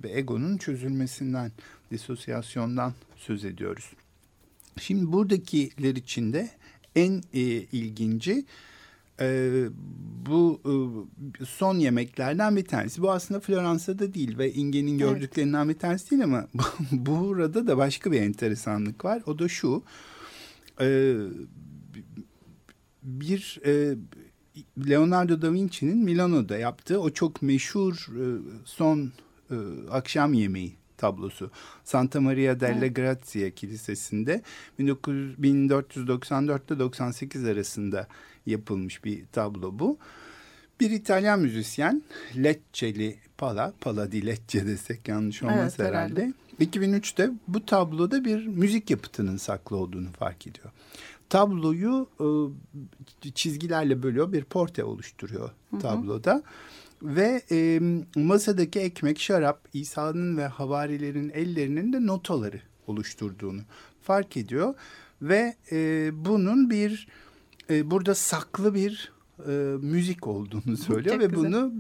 [0.04, 1.52] egonun çözülmesinden,
[1.92, 3.92] disosyasyondan söz ediyoruz.
[4.80, 6.50] Şimdi buradakiler içinde
[6.96, 7.40] en e,
[7.72, 8.46] ilginci
[9.20, 9.66] e,
[10.26, 10.62] bu
[11.42, 13.02] e, son yemeklerden bir tanesi.
[13.02, 16.48] Bu aslında Floransa'da değil ve İnge'nin gördüklerinden bir tanesi değil ama
[16.92, 19.24] burada da başka bir enteresanlık var.
[19.26, 19.84] O da şu.
[20.82, 21.16] E,
[23.04, 23.96] bir e,
[24.90, 28.26] Leonardo da Vinci'nin Milano'da yaptığı o çok meşhur e,
[28.66, 29.12] son
[29.52, 29.56] e,
[29.92, 31.52] akşam yemeği tablosu.
[31.84, 34.42] Santa Maria della Grazia Kilisesi'nde
[34.80, 38.08] 1494 ile 98 arasında
[38.46, 39.98] yapılmış bir tablo bu.
[40.80, 42.04] Bir İtalyan müzisyen
[42.36, 46.22] Lecce'li Pala, Pala di Lecce desek yanlış olmaz Evet, herhalde.
[46.22, 46.34] herhalde.
[46.66, 50.72] 2003'te bu tabloda bir müzik yapıtının saklı olduğunu fark ediyor.
[51.30, 52.10] Tabloyu
[53.26, 55.50] e, çizgilerle bölüyor, bir portre oluşturuyor
[55.82, 56.44] tabloda.
[57.06, 57.80] Ve e,
[58.16, 63.62] masadaki ekmek, şarap, İsa'nın ve havarilerin ellerinin de notaları oluşturduğunu
[64.02, 64.74] fark ediyor.
[65.22, 67.08] Ve e, bunun bir
[67.70, 69.12] e, burada saklı bir
[69.48, 71.44] e, müzik olduğunu söylüyor Çok ve güzel.
[71.44, 71.74] bunu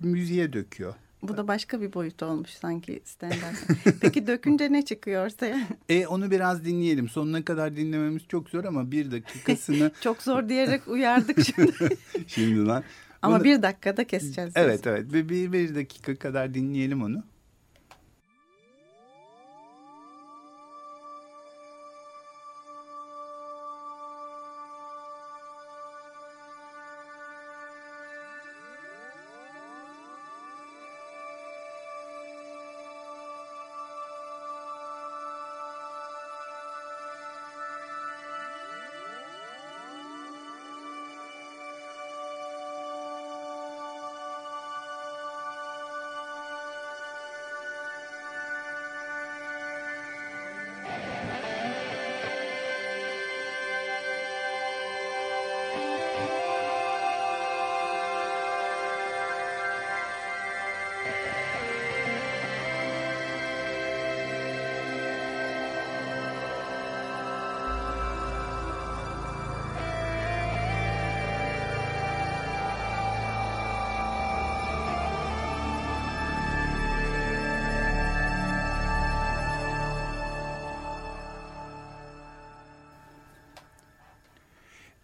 [0.00, 0.94] müziğe döküyor.
[1.28, 3.56] Bu da başka bir boyut olmuş sanki Stendhal'den.
[4.00, 5.68] Peki dökünce ne çıkıyor ortaya?
[5.88, 7.08] E onu biraz dinleyelim.
[7.08, 11.72] Sonuna kadar dinlememiz çok zor ama bir dakikasını Çok zor diyerek uyardık şimdi.
[12.26, 12.84] şimdiden.
[13.24, 14.52] Ama Bunu- bir dakikada keseceğiz.
[14.56, 17.22] Evet evet bir, bir, bir dakika kadar dinleyelim onu.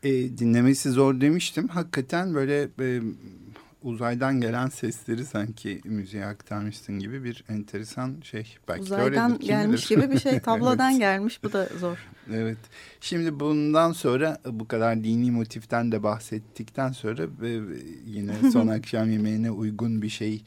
[0.02, 1.68] E, dinlemesi zor demiştim.
[1.68, 3.02] Hakikaten böyle e,
[3.82, 8.56] uzaydan gelen sesleri sanki müziğe aktarmışsın gibi bir enteresan şey.
[8.68, 10.40] Belki Uzaydan öyledir, gelmiş gibi bir şey.
[10.44, 11.00] Tablodan Evet.
[11.00, 11.42] gelmiş.
[11.44, 11.98] Bu da zor.
[12.32, 12.58] Evet.
[13.00, 17.60] Şimdi bundan sonra bu kadar dini motiften de bahsettikten sonra e,
[18.06, 20.42] yine son akşam yemeğine uygun bir şey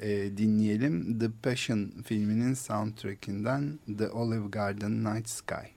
[0.00, 1.18] e, dinleyelim.
[1.18, 5.75] The Passion filminin soundtrackinden The Olive Garden Night Sky.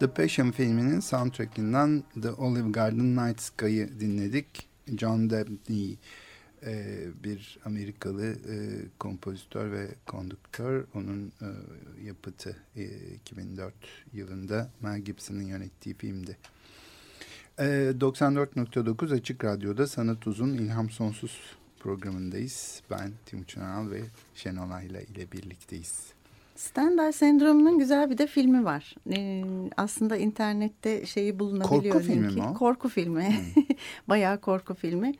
[0.00, 4.68] The Passion filminin soundtrackinden The Olive Garden Night Sky'ı dinledik.
[4.96, 5.98] John Debney
[6.66, 8.56] e, bir Amerikalı e,
[8.98, 10.84] kompozitör ve kondüktör.
[10.94, 11.48] Onun e,
[12.06, 13.74] yapıtı e, 2004
[14.12, 16.36] yılında Mel Gibson'ın yönettiği filmdi.
[17.58, 21.40] E, 94.9 Açık Radyo'da Sanat Uzun İlham Sonsuz
[21.78, 22.82] programındayız.
[22.90, 24.00] Ben Timuçin Aral ve
[24.34, 26.16] Şenolay ile birlikteyiz.
[26.56, 28.94] Stendhal sendromunun güzel bir de filmi var.
[29.16, 29.44] Ee,
[29.76, 31.94] aslında internette şeyi bulunabiliyor.
[31.94, 32.36] Korku filmi linki.
[32.36, 32.54] mi o?
[32.54, 33.36] Korku filmi.
[34.08, 35.12] Bayağı korku filmi.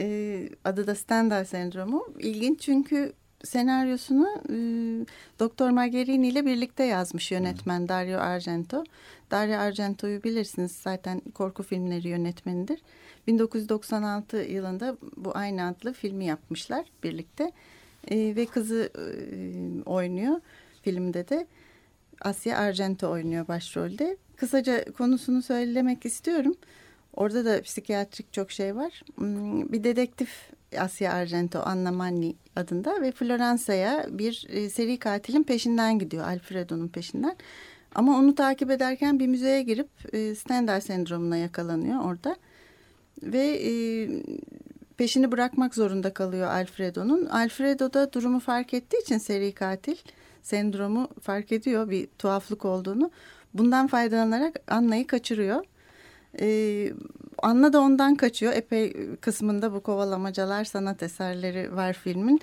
[0.00, 2.06] E, adı da Stendhal sendromu.
[2.18, 3.12] İlginç çünkü
[3.44, 4.56] senaryosunu e,
[5.38, 8.84] Doktor Margherini ile birlikte yazmış yönetmen Dario Argento.
[9.30, 12.82] Dario Argento'yu bilirsiniz zaten korku filmleri yönetmenidir.
[13.26, 17.52] 1996 yılında bu aynı adlı filmi yapmışlar birlikte.
[18.10, 19.02] E, ve kızı e,
[19.90, 20.40] oynuyor
[20.82, 21.46] filmde de.
[22.20, 24.16] Asya Argento oynuyor başrolde.
[24.36, 26.54] Kısaca konusunu söylemek istiyorum.
[27.14, 29.02] Orada da psikiyatrik çok şey var.
[29.16, 35.98] Hmm, bir dedektif Asya Argento, Anna Manni adında ve Floransa'ya bir e, seri katilin peşinden
[35.98, 36.24] gidiyor.
[36.24, 37.36] Alfredo'nun peşinden.
[37.94, 42.36] Ama onu takip ederken bir müzeye girip e, Stendhal sendromuna yakalanıyor orada.
[43.22, 43.72] Ve e,
[44.96, 47.26] peşini bırakmak zorunda kalıyor Alfredo'nun.
[47.26, 49.96] Alfredo da durumu fark ettiği için seri katil
[50.42, 53.10] sendromu fark ediyor bir tuhaflık olduğunu.
[53.54, 55.64] Bundan faydalanarak Anna'yı kaçırıyor.
[56.40, 56.92] Ee,
[57.42, 58.52] Anna da ondan kaçıyor.
[58.52, 62.40] Epey kısmında bu kovalamacalar sanat eserleri var filmin.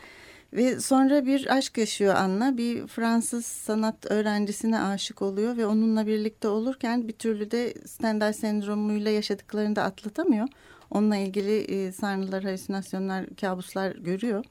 [0.54, 2.58] Ve sonra bir aşk yaşıyor Anna.
[2.58, 9.12] Bir Fransız sanat öğrencisine aşık oluyor ve onunla birlikte olurken bir türlü de Stendhal sendromuyla
[9.12, 10.48] yaşadıklarını da atlatamıyor.
[10.92, 14.46] Onunla ilgili e, sarnılar, halüsinasyonlar, kabuslar görüyor.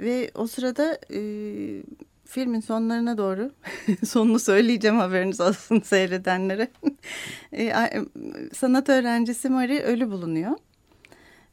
[0.00, 1.20] Ve o sırada e,
[2.30, 3.50] filmin sonlarına doğru
[4.06, 6.68] sonunu söyleyeceğim haberiniz olsun seyredenlere.
[7.52, 7.72] e,
[8.54, 10.56] sanat öğrencisi Marie ölü bulunuyor.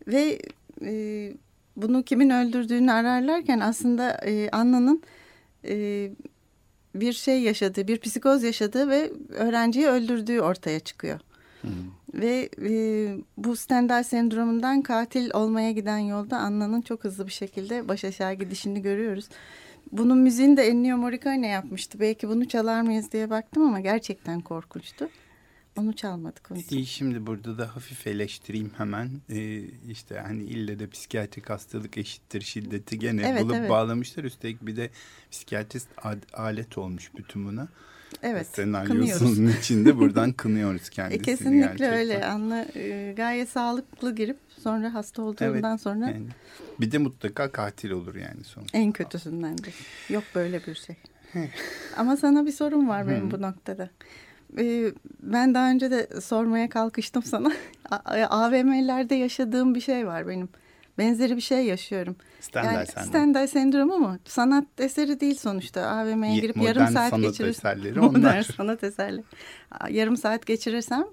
[0.07, 0.39] Ve
[0.81, 1.33] e,
[1.75, 5.03] bunu kimin öldürdüğünü ararlarken aslında e, Anna'nın
[5.67, 6.09] e,
[6.95, 11.19] bir şey yaşadığı, bir psikoz yaşadığı ve öğrenciyi öldürdüğü ortaya çıkıyor.
[11.61, 11.71] Hmm.
[12.13, 12.71] Ve e,
[13.37, 18.81] bu Stendhal sendromundan katil olmaya giden yolda Anna'nın çok hızlı bir şekilde baş aşağı gidişini
[18.81, 19.29] görüyoruz.
[19.91, 21.99] Bunun müziğini de Ennio Morricone yapmıştı.
[21.99, 25.09] Belki bunu çalar mıyız diye baktım ama gerçekten korkunçtu.
[25.77, 26.51] Onu çalmadık.
[26.51, 29.09] Onu İyi şimdi burada da hafif eleştireyim hemen.
[29.29, 33.69] Ee, işte hani ille de psikiyatrik hastalık eşittir şiddeti gene evet, bulup evet.
[33.69, 34.23] bağlamışlar.
[34.23, 34.89] Üstelik bir de
[35.31, 35.87] psikiyatrist
[36.33, 37.67] alet olmuş bütün buna.
[38.23, 38.47] Evet.
[38.47, 41.21] Senaryosunun içinde buradan kınıyoruz kendisini.
[41.21, 41.93] E, kesinlikle gerçekten.
[41.93, 42.25] öyle.
[42.25, 46.09] Anla e, gayet sağlıklı girip sonra hasta olduğundan evet, sonra.
[46.09, 46.27] Yani.
[46.79, 48.77] Bir de mutlaka katil olur yani sonuçta.
[48.77, 49.73] En kötüsündendir.
[50.09, 50.95] Yok böyle bir şey.
[51.97, 53.89] Ama sana bir sorum var benim bu noktada.
[54.57, 57.51] Ee, ben daha önce de sormaya kalkıştım sana.
[58.29, 60.49] AVM'lerde yaşadığım bir şey var benim.
[60.97, 62.15] Benzeri bir şey yaşıyorum.
[62.39, 63.07] Stendhal yani, sendromu.
[63.09, 64.17] Stendhal sendromu mu?
[64.25, 65.87] Sanat eseri değil sonuçta.
[65.87, 67.71] AVM'ye girip yarım saat sanat geçirirsem.
[67.71, 68.11] Eserleri onlar.
[68.11, 69.23] Modern sanat eserleri.
[69.89, 71.05] Yarım saat geçirirsem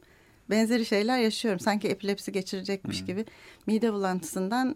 [0.50, 1.60] benzeri şeyler yaşıyorum.
[1.60, 3.06] Sanki epilepsi geçirecekmiş hmm.
[3.06, 3.24] gibi.
[3.66, 4.74] Mide bulantısından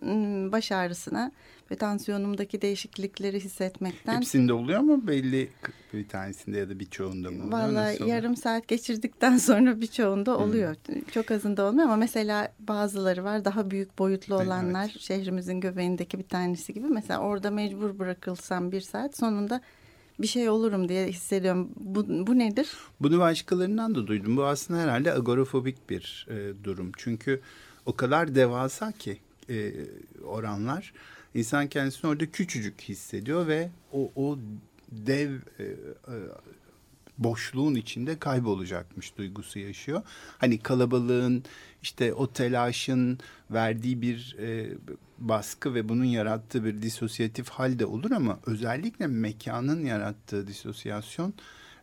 [0.53, 1.33] baş ağrısına
[1.71, 4.17] ve tansiyonumdaki değişiklikleri hissetmekten.
[4.17, 5.51] Hepsinde oluyor mu belli
[5.93, 7.53] bir tanesinde ya da birçoğunda mı?
[7.53, 10.43] Valla yarım saat geçirdikten sonra birçoğunda hmm.
[10.43, 10.77] oluyor.
[10.87, 11.01] Hmm.
[11.13, 15.01] Çok azında olmuyor ama mesela bazıları var daha büyük boyutlu olanlar evet.
[15.01, 16.87] şehrimizin göbeğindeki bir tanesi gibi.
[16.87, 19.61] Mesela orada mecbur bırakılsam bir saat sonunda
[20.19, 21.71] bir şey olurum diye hissediyorum.
[21.77, 22.73] Bu, bu nedir?
[23.01, 24.37] Bunu başkalarından da duydum.
[24.37, 26.93] Bu aslında herhalde agorafobik bir e, durum.
[26.97, 27.41] Çünkü
[27.87, 29.19] o kadar devasa ki
[29.51, 29.73] e,
[30.25, 30.93] oranlar.
[31.35, 34.39] İnsan kendisini orada küçücük hissediyor ve o, o
[34.93, 35.75] dev e, e,
[37.19, 40.03] boşluğun içinde kaybolacakmış duygusu yaşıyor.
[40.39, 41.45] Hani kalabalığın
[41.83, 43.19] işte o telaşın
[43.51, 44.69] verdiği bir e,
[45.19, 51.35] baskı ve bunun yarattığı bir disosyatif halde olur ama özellikle mekanın yarattığı disosyasyon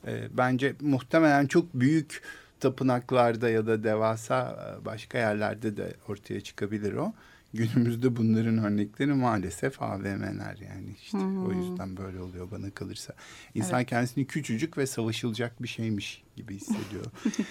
[0.08, 2.21] e, bence muhtemelen çok büyük
[2.60, 7.13] tapınaklarda ya da devasa e, başka yerlerde de ortaya çıkabilir o.
[7.56, 11.48] Günümüzde bunların örnekleri maalesef AVM'ler yani işte hmm.
[11.48, 13.13] o yüzden böyle oluyor bana kalırsa.
[13.54, 13.89] İnsan evet.
[13.89, 17.06] kendisini küçücük ve savaşılacak bir şeymiş gibi hissediyor.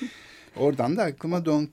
[0.57, 1.69] Oradan da aklıma Don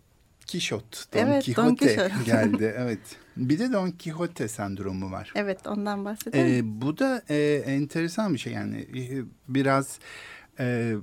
[0.51, 2.73] Quixote, Don evet, Quixote Don geldi.
[2.77, 2.99] Evet.
[3.37, 5.31] Bir de Don Quixote sendromu var.
[5.35, 6.65] Evet, ondan bahsedelim.
[6.65, 9.99] Ee, bu da e, enteresan bir şey yani e, biraz
[10.59, 10.95] e,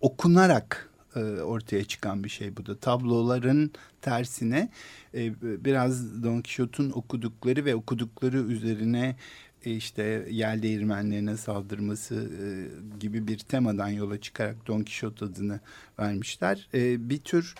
[0.00, 2.76] okunarak e, ortaya çıkan bir şey bu da.
[2.76, 4.68] Tabloların tersine
[5.14, 9.16] e, biraz Don Quixote'un okudukları ve okudukları üzerine
[9.64, 12.46] e, işte yel değirmenlerine saldırması e,
[13.00, 15.60] gibi bir temadan yola çıkarak Don Quixote adını
[15.98, 16.68] vermişler.
[16.74, 17.54] E, bir tür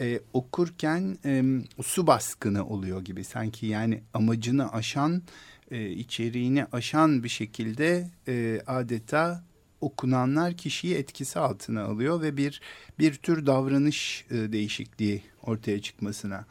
[0.00, 1.42] e, okurken e,
[1.82, 5.22] su baskını oluyor gibi sanki yani amacını aşan
[5.70, 9.44] e, içeriğini aşan bir şekilde e, adeta
[9.80, 12.60] okunanlar kişiyi etkisi altına alıyor ve bir
[12.98, 16.44] bir tür davranış e, değişikliği ortaya çıkmasına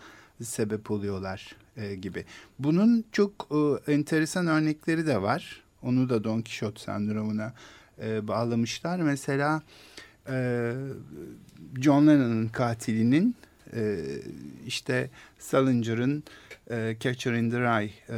[0.43, 2.25] sebep oluyorlar e, gibi.
[2.59, 5.63] Bunun çok e, enteresan örnekleri de var.
[5.83, 7.53] Onu da Don Quixote sendromuna
[8.21, 8.99] bağlamışlar.
[8.99, 9.61] Mesela
[11.81, 13.35] John Lennon'ın katilinin
[13.73, 14.05] E,
[14.67, 15.09] işte
[15.39, 16.23] Salinger'ın
[16.71, 18.17] e, Catcher in the Rye e,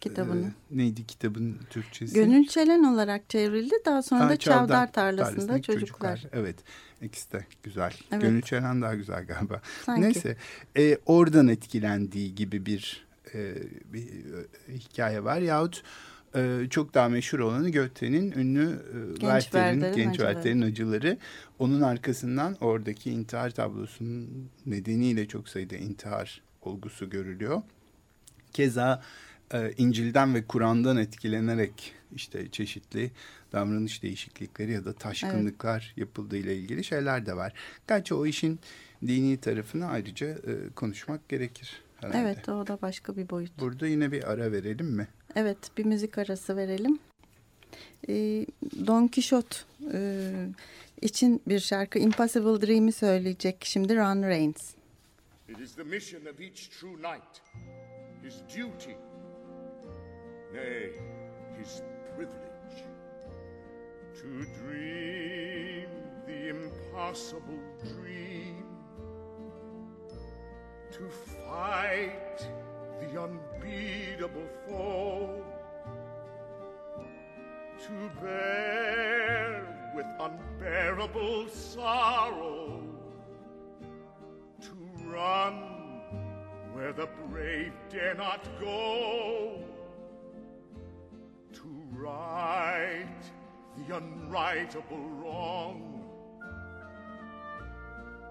[0.00, 0.46] kitabını.
[0.46, 2.14] E, neydi kitabın Türkçesi?
[2.14, 3.74] Gönül Çelen olarak çevrildi.
[3.84, 6.16] Daha sonra ha, da Çavdar, Çavdar Tarlası'nda çocuklar.
[6.16, 6.26] çocuklar.
[6.32, 6.56] Evet.
[7.02, 7.92] İkisi de güzel.
[8.12, 8.22] Evet.
[8.22, 9.60] Gönül Çelen daha güzel galiba.
[9.84, 10.02] Sanki.
[10.02, 10.36] Neyse.
[10.76, 14.06] E, oradan etkilendiği gibi bir, e, bir
[14.68, 15.38] e, hikaye var.
[15.38, 15.82] Yahut
[16.34, 21.18] e, çok daha meşhur olanı Göte'nin ünlü e, genç Werther'in, genç Werther'in acıları.
[21.58, 27.62] Onun arkasından oradaki intihar tablosunun nedeniyle çok sayıda intihar olgusu görülüyor.
[28.52, 29.02] Keza
[29.54, 33.10] e, İncil'den ve Kur'an'dan etkilenerek işte çeşitli
[33.52, 35.98] davranış değişiklikleri ya da taşkınlıklar evet.
[35.98, 37.52] yapıldığı ile ilgili şeyler de var.
[37.88, 38.60] Gerçi o işin
[39.06, 41.82] dini tarafını ayrıca e, konuşmak gerekir.
[42.00, 42.18] Herhalde.
[42.18, 43.60] Evet o da başka bir boyut.
[43.60, 45.08] Burada yine bir ara verelim mi?
[45.40, 46.98] Evet bir müzik arası verelim.
[48.08, 48.46] Ee,
[48.86, 49.56] Don Quixote
[49.92, 50.00] e,
[51.02, 54.74] için bir şarkı Impossible Dream'i söyleyecek şimdi Ron Reigns.
[55.48, 57.42] It is the mission of each true knight,
[58.22, 58.96] his duty,
[60.54, 60.92] nay,
[61.60, 61.82] his
[62.16, 62.84] privilege,
[64.14, 64.28] to
[64.64, 65.88] dream
[66.26, 68.56] the impossible dream,
[70.92, 72.67] to fight
[73.00, 75.44] the unbeatable foe,
[77.80, 82.82] to bear with unbearable sorrow
[84.60, 84.72] to
[85.04, 85.54] run
[86.72, 89.62] where the brave dare not go,
[91.52, 93.06] to right
[93.76, 96.04] the unrightable wrong,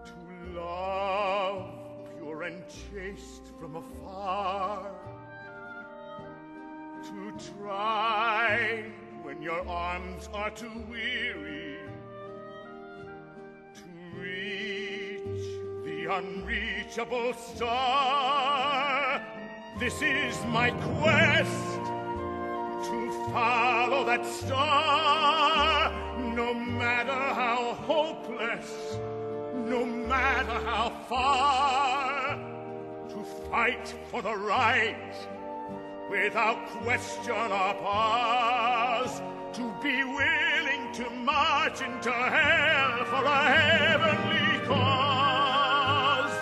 [0.05, 1.86] to love
[2.17, 4.91] pure and chaste from afar,
[7.03, 8.83] to try
[9.21, 11.77] when your arms are too weary,
[13.75, 13.83] to
[14.19, 15.45] reach
[15.85, 19.21] the unreachable star.
[19.79, 21.85] This is my quest
[22.89, 25.91] to follow that star,
[26.35, 28.97] no matter how hopeless,
[29.53, 32.37] no matter how far,
[33.09, 35.15] to fight for the right
[36.09, 39.21] without question or pause,
[39.53, 46.37] to be willing to march into hell for a heavenly cause.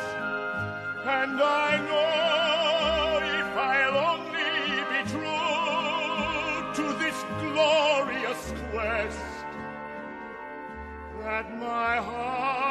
[1.05, 9.19] And I know if I'll only be true to this glorious quest,
[11.21, 12.64] that my heart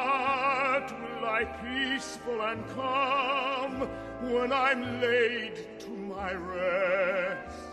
[1.95, 3.89] peaceful and calm
[4.33, 7.69] when I'm laid to my rest.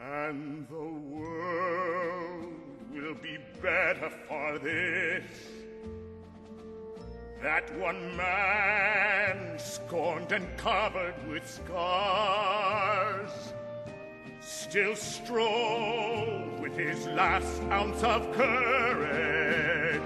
[0.00, 2.54] And the world
[2.92, 5.22] will be better for this
[7.40, 13.52] that one man, scorned and covered with scars,
[14.40, 20.02] still strove with his last ounce of courage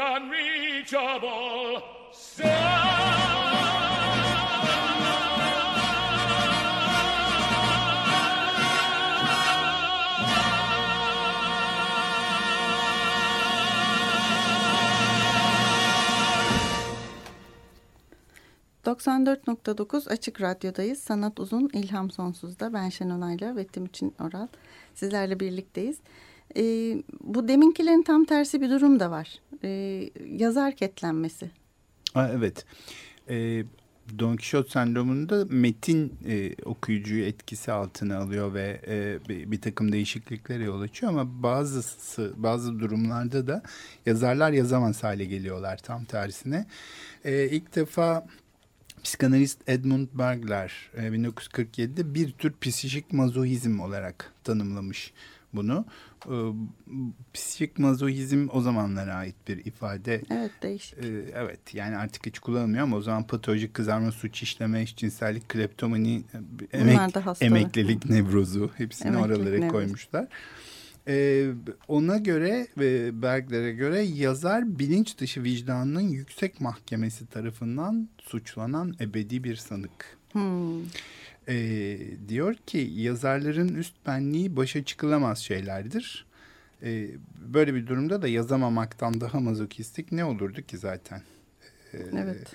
[0.00, 1.82] unreachable
[2.12, 3.00] sun.
[18.90, 20.98] 94.9 Açık Radyo'dayız.
[20.98, 22.72] Sanat Uzun, İlham Sonsuz'da.
[22.72, 24.46] Ben Şenol ve Timuçin Oral.
[24.94, 25.98] Sizlerle birlikteyiz.
[26.56, 29.40] Ee, bu deminkilerin tam tersi bir durum da var.
[29.64, 31.50] Ee, yazar ketlenmesi.
[32.14, 32.64] Aa, evet.
[33.28, 33.64] Ee,
[34.18, 40.64] Don Quixote sendromunda metin e, okuyucuyu etkisi altına alıyor ve e, bir, bir takım değişikliklere
[40.64, 43.62] yol açıyor ama bazısı bazı durumlarda da
[44.06, 46.66] yazarlar yazamaz hale geliyorlar tam tersine.
[47.24, 48.26] E, ilk defa
[49.04, 55.12] Psikanalist Edmund Bergler 1947'de e, bir tür psikik mazohizm olarak tanımlamış
[55.52, 55.84] bunu.
[56.26, 56.34] E,
[57.34, 60.22] psikik mazohizm o zamanlara ait bir ifade.
[60.30, 60.98] Evet değişik.
[60.98, 66.22] E, evet yani artık hiç kullanılmıyor ama o zaman patolojik kızarma, suç işleme, eşcinsellik, kleptomani,
[66.72, 67.00] emek,
[67.40, 69.72] emeklilik nevrozu hepsini emeklilik oralara nevrozu.
[69.72, 70.26] koymuşlar.
[71.08, 71.46] Ee,
[71.88, 79.56] ona göre ve Bergler'e göre yazar bilinç dışı vicdanının yüksek mahkemesi tarafından suçlanan ebedi bir
[79.56, 80.18] sanık.
[80.32, 80.82] Hmm.
[81.50, 81.98] Ee,
[82.28, 86.26] diyor ki yazarların üst benliği başa çıkılamaz şeylerdir.
[86.82, 87.06] Ee,
[87.54, 91.22] böyle bir durumda da yazamamaktan daha mazokistik ne olurdu ki zaten?
[91.94, 92.52] Ee, evet.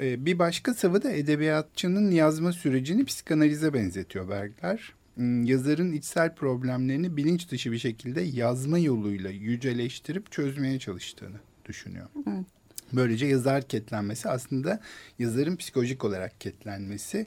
[0.00, 7.16] E, bir başka sıvı da edebiyatçının yazma sürecini psikanalize benzetiyor Bergler ım, yazarın içsel problemlerini
[7.16, 12.06] bilinç dışı bir şekilde yazma yoluyla yüceleştirip çözmeye çalıştığını düşünüyor.
[12.28, 12.46] Evet.
[12.92, 14.80] Böylece yazar ketlenmesi aslında
[15.18, 17.26] yazarın psikolojik olarak ketlenmesi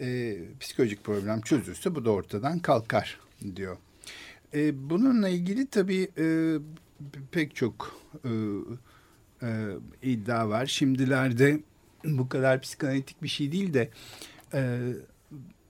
[0.00, 3.20] e, psikolojik problem çözülse bu da ortadan kalkar
[3.56, 3.76] diyor.
[4.54, 6.56] E, bununla ilgili tabii e,
[7.30, 8.30] pek çok e,
[9.42, 9.68] e,
[10.02, 10.66] iddia var.
[10.66, 11.60] Şimdilerde
[12.04, 13.90] bu kadar psikanalitik bir şey değil de
[14.54, 14.80] e,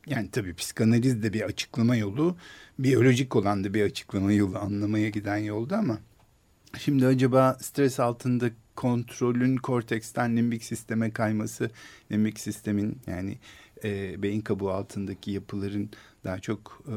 [0.07, 2.37] yani tabii psikanaliz de bir açıklama yolu,
[2.79, 5.99] biyolojik olan da bir açıklama yolu anlamaya giden yolda ama
[6.79, 11.71] şimdi acaba stres altında kontrolün korteksten limbik sisteme kayması,
[12.13, 13.39] limbik sistemin yani
[13.85, 15.91] e, beyin kabuğu altındaki yapıların
[16.25, 16.95] daha çok e,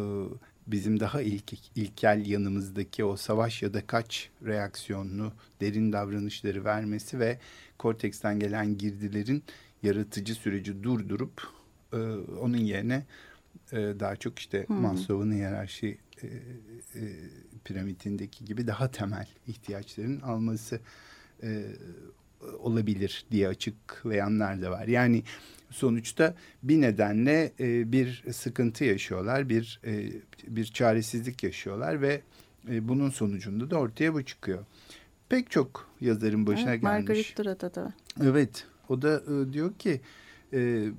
[0.67, 7.39] bizim daha ilk, ilkel yanımızdaki o savaş ya da kaç reaksiyonlu derin davranışları vermesi ve
[7.77, 9.43] korteksten gelen girdilerin
[9.83, 11.47] yaratıcı süreci durdurup
[11.93, 11.97] e,
[12.41, 13.05] onun yerine
[13.71, 14.75] e, daha çok işte Hmm.
[14.75, 17.01] Maslow'un hiyerarşi e, e,
[17.63, 20.79] piramidindeki gibi daha temel ihtiyaçların alması
[21.43, 21.65] e,
[22.59, 24.87] olabilir diye açıklayanlar da var.
[24.87, 25.23] Yani
[25.69, 30.11] sonuçta bir nedenle e, bir sıkıntı yaşıyorlar, bir e,
[30.47, 32.21] bir çaresizlik yaşıyorlar ve
[32.69, 34.65] e, bunun sonucunda da ortaya bu çıkıyor.
[35.29, 37.07] Pek çok yazarın başına Evet, gelmiş.
[37.07, 37.93] Margaret Dura'da da.
[38.23, 38.65] Evet.
[38.89, 40.01] O da e, diyor ki
[40.53, 40.89] e,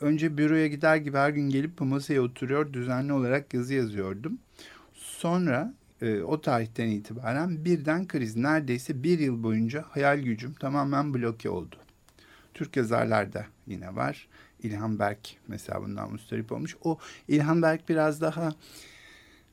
[0.00, 4.38] önce büroya gider gibi her gün gelip bu masaya oturuyor düzenli olarak yazı yazıyordum.
[4.94, 11.50] Sonra e, o tarihten itibaren birden kriz neredeyse bir yıl boyunca hayal gücüm tamamen bloke
[11.50, 11.76] oldu.
[12.54, 14.28] Türk yazarlarda yine var.
[14.62, 16.76] İlhan Berk mesela bundan mustarip olmuş.
[16.84, 18.52] O İlhan Berk biraz daha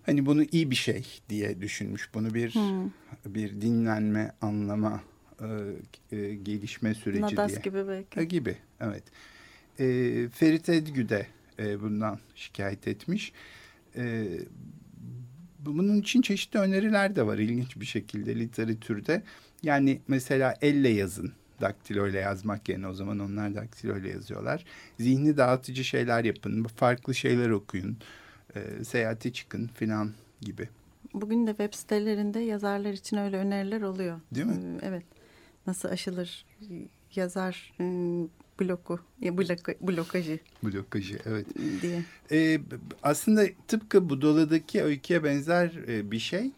[0.04, 2.10] hani bunu iyi bir şey diye düşünmüş.
[2.14, 2.90] Bunu bir Hmm.
[3.26, 5.02] bir dinlenme, anlama,
[6.12, 7.60] e, e, gelişme süreci Nadas diye.
[7.64, 8.20] gibi belki.
[8.20, 9.04] E, gibi, evet.
[9.80, 9.86] E,
[10.30, 11.28] Ferit Edgü de
[11.60, 13.34] e, bundan şikayet etmiş.
[13.96, 14.28] E,
[15.66, 19.24] bunun için çeşitli öneriler de var ilginç bir şekilde literatürde.
[19.64, 21.34] Yani mesela elle yazın.
[21.62, 24.66] Daktiloyla yazmak yerine o zaman onlar daktiloyla yazıyorlar.
[25.00, 27.98] Zihni dağıtıcı şeyler yapın, farklı şeyler okuyun,
[28.56, 30.70] e, seyahate çıkın filan gibi.
[31.14, 34.20] Bugün de web sitelerinde yazarlar için öyle öneriler oluyor.
[34.36, 34.80] Değil mi?
[34.82, 35.04] Ee, Evet.
[35.68, 36.46] Nasıl aşılır
[37.16, 37.86] yazar e,
[38.62, 41.46] bloku, bloka, blokajı Blokajı, evet.
[41.82, 42.04] diye.
[42.32, 42.62] Ee,
[43.04, 46.52] aslında tıpkı Budala'daki öyküye benzer e, bir şey.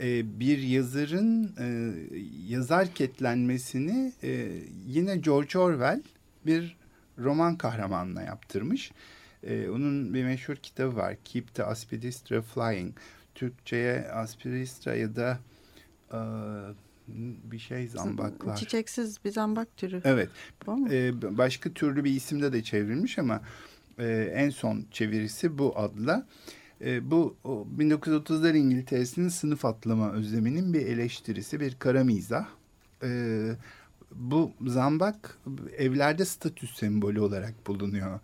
[0.00, 1.94] Ee, bir yazarın e,
[2.48, 4.48] yazar ketlenmesini e,
[4.86, 6.02] yine George Orwell
[6.46, 6.76] bir
[7.18, 8.92] roman kahramanına yaptırmış.
[9.42, 11.16] Ee, onun bir meşhur kitabı var.
[11.24, 12.94] Keep the Aspidistra Flying.
[13.34, 15.38] Türkçe'ye Aspidistra ya da
[16.12, 16.18] e,
[17.08, 18.56] bir şey zambaklar.
[18.56, 20.00] Çiçeksiz bir zambak türü.
[20.04, 20.28] Evet.
[20.90, 23.40] Ee, başka türlü bir isimde de çevrilmiş ama
[23.98, 26.26] e, en son çevirisi bu adla.
[26.80, 32.46] E, bu o 1930'lar İngiltere'sinin sınıf atlama özleminin bir eleştirisi, bir kara mizah.
[33.02, 33.50] E,
[34.14, 35.38] bu zambak
[35.76, 38.20] evlerde statü sembolü olarak bulunuyor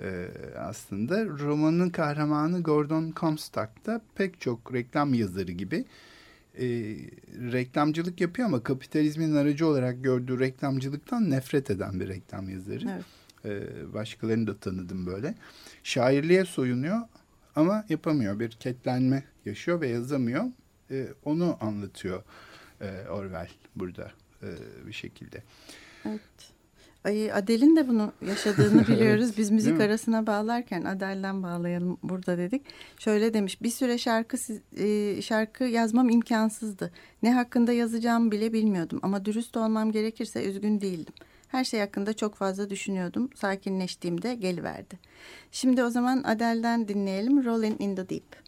[0.00, 1.26] e, aslında.
[1.26, 5.84] Romanın kahramanı Gordon Comstock da pek çok reklam yazarı gibi
[6.58, 6.66] e,
[7.52, 12.84] reklamcılık yapıyor ama kapitalizmin aracı olarak gördüğü reklamcılıktan nefret eden bir reklam yazarı.
[12.90, 13.04] Evet.
[13.44, 15.34] E, başkalarını da tanıdım böyle.
[15.82, 17.00] Şairliğe soyunuyor
[17.56, 18.40] ama yapamıyor.
[18.40, 20.44] Bir ketlenme yaşıyor ve yazamıyor.
[20.90, 22.22] E, onu anlatıyor
[22.80, 24.48] e, Orwell burada e,
[24.86, 25.42] bir şekilde.
[26.04, 26.20] Evet.
[27.04, 29.38] Ay, Adele'in de bunu yaşadığını biliyoruz.
[29.38, 32.62] Biz müzik arasına bağlarken Adele'den bağlayalım burada dedik.
[32.98, 34.36] Şöyle demiş bir süre şarkı
[34.76, 36.92] e, şarkı yazmam imkansızdı.
[37.22, 39.00] Ne hakkında yazacağımı bile bilmiyordum.
[39.02, 41.14] Ama dürüst olmam gerekirse üzgün değildim.
[41.48, 43.30] Her şey hakkında çok fazla düşünüyordum.
[43.34, 44.98] Sakinleştiğimde geliverdi.
[45.52, 47.44] Şimdi o zaman Adele'den dinleyelim.
[47.44, 48.47] Rolling in the Deep.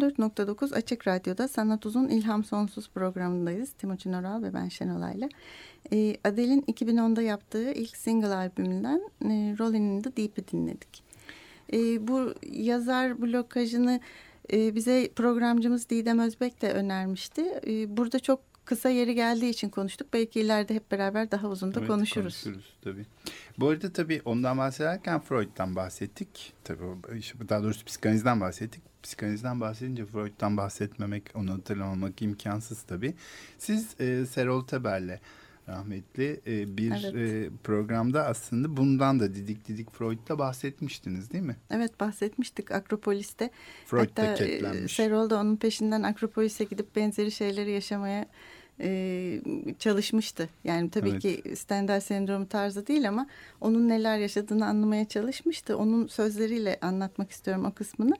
[0.00, 3.72] 94.9 Açık Radyo'da Sanat Uzun İlham Sonsuz programındayız.
[3.72, 5.28] Timuçin Oral ve ben Şenolay'la.
[5.92, 11.02] E, Adele'in 2010'da yaptığı ilk single albümünden e, Rolling in the Deep'i dinledik.
[11.72, 14.00] E, bu yazar blokajını
[14.52, 17.60] e, bize programcımız Didem Özbek de önermişti.
[17.66, 20.08] E, burada çok kısa yeri geldiği için konuştuk.
[20.12, 22.42] Belki ileride hep beraber daha uzun da Evet, konuşuruz.
[22.44, 23.06] konuşuruz tabii.
[23.58, 26.52] Bu arada tabii ondan bahsederken Freud'dan bahsettik.
[26.64, 26.80] Tabii
[27.48, 28.82] daha doğrusu psikanalizden bahsettik.
[29.06, 33.14] Psikanalizden bahsedince Freud'dan bahsetmemek, onu hatırlamamak imkansız tabii.
[33.58, 35.20] Siz e, Serol Teber'le
[35.68, 37.14] rahmetli e, bir Evet.
[37.14, 41.56] e, programda aslında bundan da Didik Didik Freud'da bahsetmiştiniz değil mi?
[41.70, 43.50] Evet bahsetmiştik Akropolis'te.
[43.86, 44.92] Freud Hatta e, ketlenmiş.
[44.92, 48.26] Serol da onun peşinden Akropolis'e gidip benzeri şeyleri yaşamaya
[48.80, 49.40] e,
[49.78, 50.48] çalışmıştı.
[50.64, 51.22] Yani tabii Evet.
[51.22, 53.26] ki Stendhal sendromu tarzı değil ama
[53.60, 55.78] onun neler yaşadığını anlamaya çalışmıştı.
[55.78, 58.14] Onun sözleriyle anlatmak istiyorum o kısmını.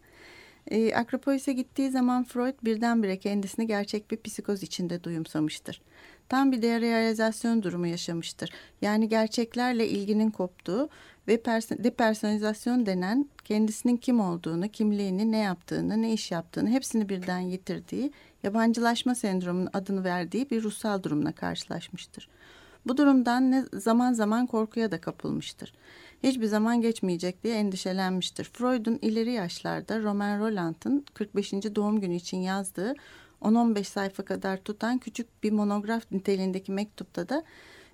[0.70, 5.82] E, Akropolis'e gittiği zaman Freud birdenbire kendisini gerçek bir psikoz içinde duyumsamıştır.
[6.28, 8.50] Tam bir derealizasyon durumu yaşamıştır.
[8.82, 10.88] Yani gerçeklerle ilginin koptuğu
[11.28, 17.38] ve perso- depersonalizasyon denen kendisinin kim olduğunu, kimliğini, ne yaptığını, ne iş yaptığını hepsini birden
[17.38, 18.12] yitirdiği,
[18.42, 22.28] yabancılaşma sendromunun adını verdiği bir ruhsal durumla karşılaşmıştır.
[22.86, 25.72] Bu durumdan ne zaman zaman korkuya da kapılmıştır.
[26.26, 28.44] Hiçbir zaman geçmeyecek diye endişelenmiştir.
[28.44, 31.52] Freud'un ileri yaşlarda Romain Rolland'ın 45.
[31.52, 32.94] doğum günü için yazdığı
[33.42, 37.44] 10-15 sayfa kadar tutan küçük bir monograf niteliğindeki mektupta da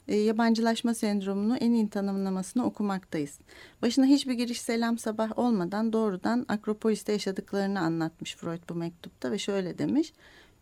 [0.09, 3.39] e, yabancılaşma sendromunu en iyi tanımlamasını okumaktayız.
[3.83, 9.79] Başına hiçbir giriş selam sabah olmadan doğrudan Akropolis'te yaşadıklarını anlatmış Freud bu mektupta ve şöyle
[9.79, 10.13] demiş.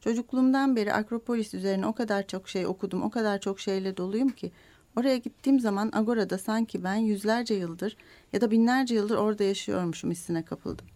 [0.00, 4.52] Çocukluğumdan beri Akropolis üzerine o kadar çok şey okudum, o kadar çok şeyle doluyum ki
[4.96, 7.96] oraya gittiğim zaman Agora'da sanki ben yüzlerce yıldır
[8.32, 10.86] ya da binlerce yıldır orada yaşıyormuşum hissine kapıldım.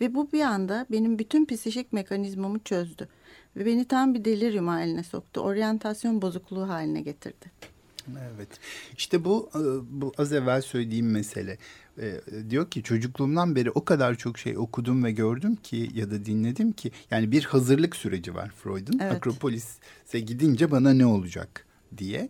[0.00, 3.08] Ve bu bir anda benim bütün psikik mekanizmamı çözdü.
[3.56, 5.40] Ve beni tam bir delirium haline soktu.
[5.40, 7.50] Oryantasyon bozukluğu haline getirdi.
[8.34, 8.48] Evet.
[8.96, 9.60] İşte bu e,
[10.00, 11.58] bu az evvel söylediğim mesele.
[11.98, 12.20] E,
[12.50, 16.72] Diyor ki çocukluğumdan beri o kadar çok şey okudum ve gördüm ki ya da dinledim
[16.72, 18.98] ki yani bir hazırlık süreci var Freud'un.
[18.98, 19.12] Evet.
[19.12, 21.66] Akropolis'e gidince bana ne olacak
[21.98, 22.28] diye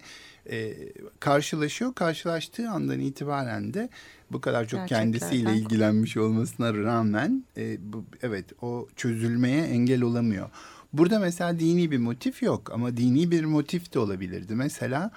[0.51, 0.75] e,
[1.21, 1.95] karşılaşıyor.
[1.95, 3.89] Karşılaştığı andan itibaren de
[4.33, 10.51] bu kadar çok kendisiyle ilgilenmiş olmasına rağmen e, bu, evet o çözülmeye engel olamıyor.
[10.93, 14.55] Burada mesela dini bir motif yok ama dini bir motif de olabilirdi.
[14.55, 15.11] Mesela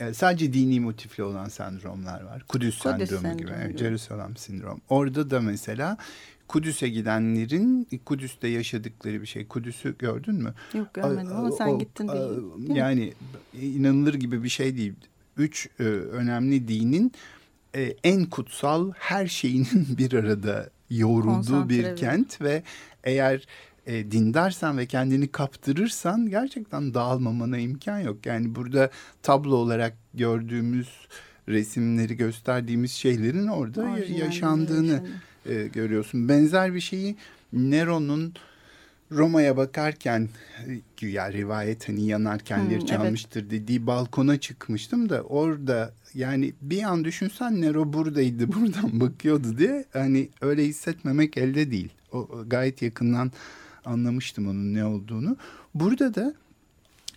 [0.00, 2.44] e, sadece dini motifli olan sendromlar var.
[2.48, 3.78] Kudüs, Kudüs sendromu gibi, sendromu evet, gibi.
[3.78, 4.80] Jerusalem sindrom.
[4.88, 5.96] Orada da mesela
[6.50, 9.46] Kudüs'e gidenlerin Kudüs'te yaşadıkları bir şey.
[9.46, 10.54] Kudüs'ü gördün mü?
[10.74, 12.20] Yok görmedim ama sen o- gittin değil.
[12.20, 12.78] değil mi?
[12.78, 13.12] Yani
[13.62, 14.94] inanılır gibi bir şey değil.
[15.36, 17.12] Üç e, önemli dinin
[17.74, 22.62] e, en kutsal her şeyinin bir arada yoğrulduğu bir kent ve
[23.04, 23.46] eğer
[23.86, 28.26] e, dindarsan ve kendini kaptırırsan gerçekten dağılmamana imkan yok.
[28.26, 28.90] Yani burada
[29.22, 30.88] tablo olarak gördüğümüz
[31.48, 35.14] resimleri gösterdiğimiz şeylerin orada Orijinalleri yaşandığını yaşanıyor.
[35.46, 36.28] E, görüyorsun.
[36.28, 37.16] Benzer bir şeyi
[37.52, 38.34] Nero'nun
[39.12, 40.28] Roma'ya bakarken
[40.66, 47.04] e, güya rivayet hani yanarken Hmm, çalmıştır dediği balkona çıkmıştım da orada yani bir an
[47.04, 51.88] düşünsen Nero buradaydı buradan bakıyordu diye hani öyle hissetmemek elde değil.
[52.12, 53.32] O gayet yakından
[53.84, 55.36] anlamıştım onun ne olduğunu.
[55.74, 56.34] Burada da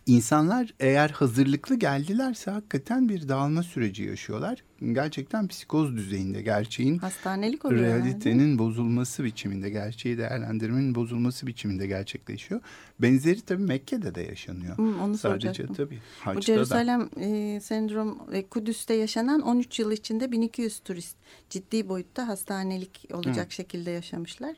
[0.05, 4.63] insanlar eğer hazırlıklı geldilerse hakikaten bir dağılma süreci yaşıyorlar.
[4.91, 7.93] Gerçekten psikoz düzeyinde gerçeğin Hastanelik oluyor yani.
[7.93, 12.61] realitenin bozulması biçiminde, gerçeği değerlendirmenin bozulması biçiminde gerçekleşiyor.
[12.99, 14.77] Benzeri tabii Mekke'de de yaşanıyor.
[14.77, 15.75] Hı, onu Sadece soracaktım.
[15.75, 16.55] tabii Bu Haç'ta da.
[16.55, 21.15] Jerusalem e, sendrom ve Kudüs'te yaşanan 13 yıl içinde 1200 turist
[21.49, 24.55] ciddi boyutta hastanelik olacak şekilde yaşamışlar.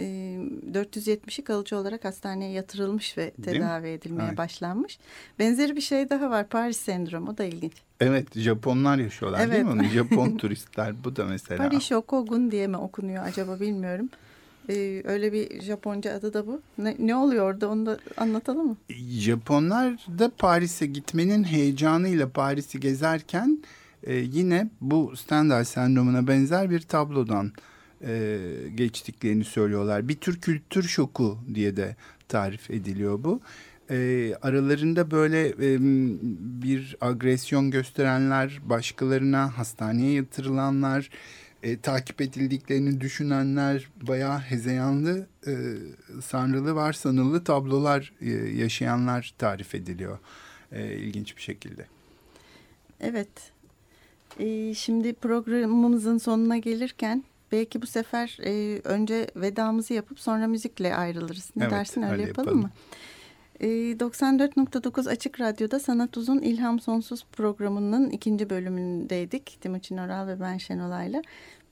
[0.00, 0.04] E,
[0.72, 4.38] 470'i kalıcı olarak hastaneye yatırılmış ve tedavi edilmeye Evet.
[4.38, 4.98] başlanmış.
[5.38, 7.72] Benzeri bir şey daha var Paris sendromu da ilginç.
[8.00, 9.80] Evet Japonlar yaşıyorlar değil mi Evet.
[9.80, 9.88] onu?
[9.88, 11.68] Japon turistler bu da mesela.
[11.68, 14.08] Paris Shokogun diye mi okunuyor acaba bilmiyorum.
[14.68, 16.60] E, öyle bir Japonca adı da bu.
[16.78, 18.76] Ne, ne oluyor orada onu da anlatalım mı?
[19.18, 23.58] Japonlar da Paris'e gitmenin heyecanıyla Paris'i gezerken
[24.02, 27.52] e, yine bu Stendhal sendromuna benzer bir tablodan
[28.06, 28.38] e,
[28.74, 30.08] geçtiklerini söylüyorlar.
[30.08, 31.96] Bir tür kültür şoku diye de
[32.28, 33.40] tarif ediliyor bu.
[33.90, 35.78] E, aralarında böyle e,
[36.62, 41.10] bir agresyon gösterenler, başkalarına hastaneye yatırılanlar,
[41.62, 45.52] e, takip edildiklerini düşünenler bayağı hezeyanlı, e,
[46.22, 50.18] sanrılı var sanılı tablolar e, yaşayanlar tarif ediliyor
[50.72, 51.86] e, ilginç bir şekilde.
[53.00, 53.28] Evet.
[54.40, 61.50] Ee, şimdi programımızın sonuna gelirken belki bu sefer e, önce vedamızı yapıp sonra müzikle ayrılırız.
[61.56, 62.62] Ne Evet, dersin öyle, öyle yapalım, yapalım.
[62.62, 62.70] mı?
[63.60, 69.58] E, 94.9 Açık Radyo'da Sanat Uzun İlham Sonsuz programının ikinci bölümündeydik.
[69.60, 71.22] Timuçin Oral ve ben Şenolay'la.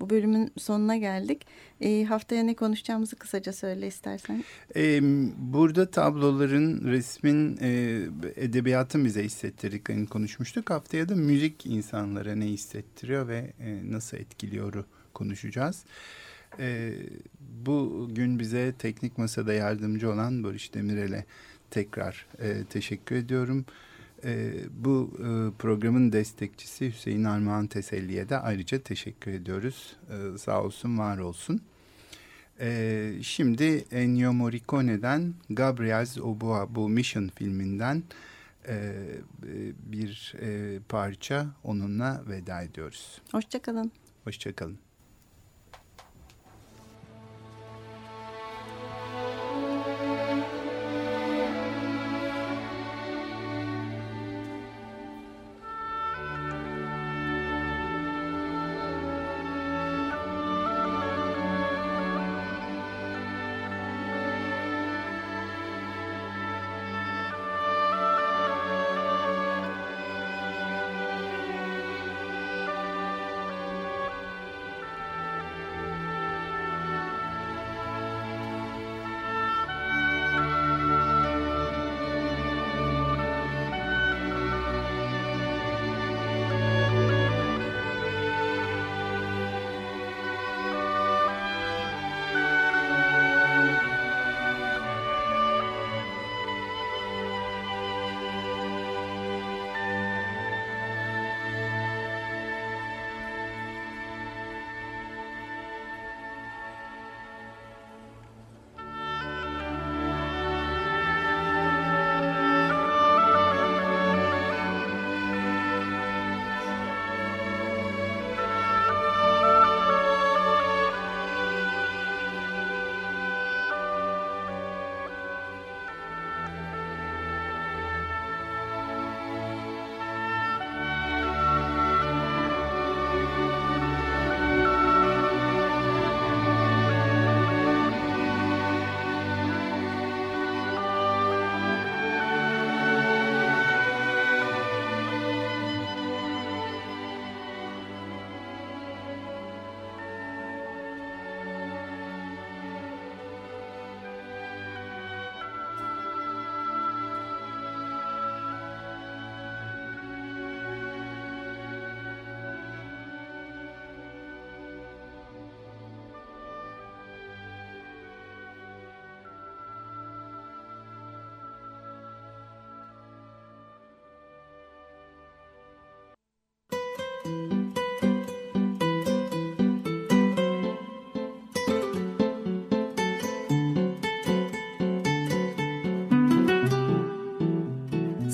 [0.01, 1.47] Bu bölümün sonuna geldik.
[1.81, 4.45] E, haftaya ne konuşacağımızı kısaca söyle istersen.
[4.77, 5.01] Ee,
[5.39, 8.01] burada tabloların, resmin, e,
[8.37, 10.70] edebiyatın bize hissettirdiklerini konuşmuştuk.
[10.70, 14.85] Haftaya da müzik insanlara ne hissettiriyor ve e, nasıl etkiliyoru
[15.16, 15.84] konuşacağız.
[16.58, 16.92] E,
[17.66, 21.24] bugün bize teknik masada yardımcı olan Barış Demirel'e
[21.70, 23.64] tekrar e, teşekkür ediyorum.
[24.24, 29.96] E, bu e, programın destekçisi Hüseyin Armağan Teselli'ye de ayrıca teşekkür ediyoruz.
[30.10, 31.60] E, sağ olsun, var olsun.
[32.60, 38.02] Ee, şimdi Ennio Morricone'den Gabriel's Oboa bu Mission filminden
[38.68, 39.04] e,
[39.78, 43.22] bir e, parça onunla veda ediyoruz.
[43.32, 43.92] Hoşçakalın.
[44.24, 44.86] Hoşçakalın.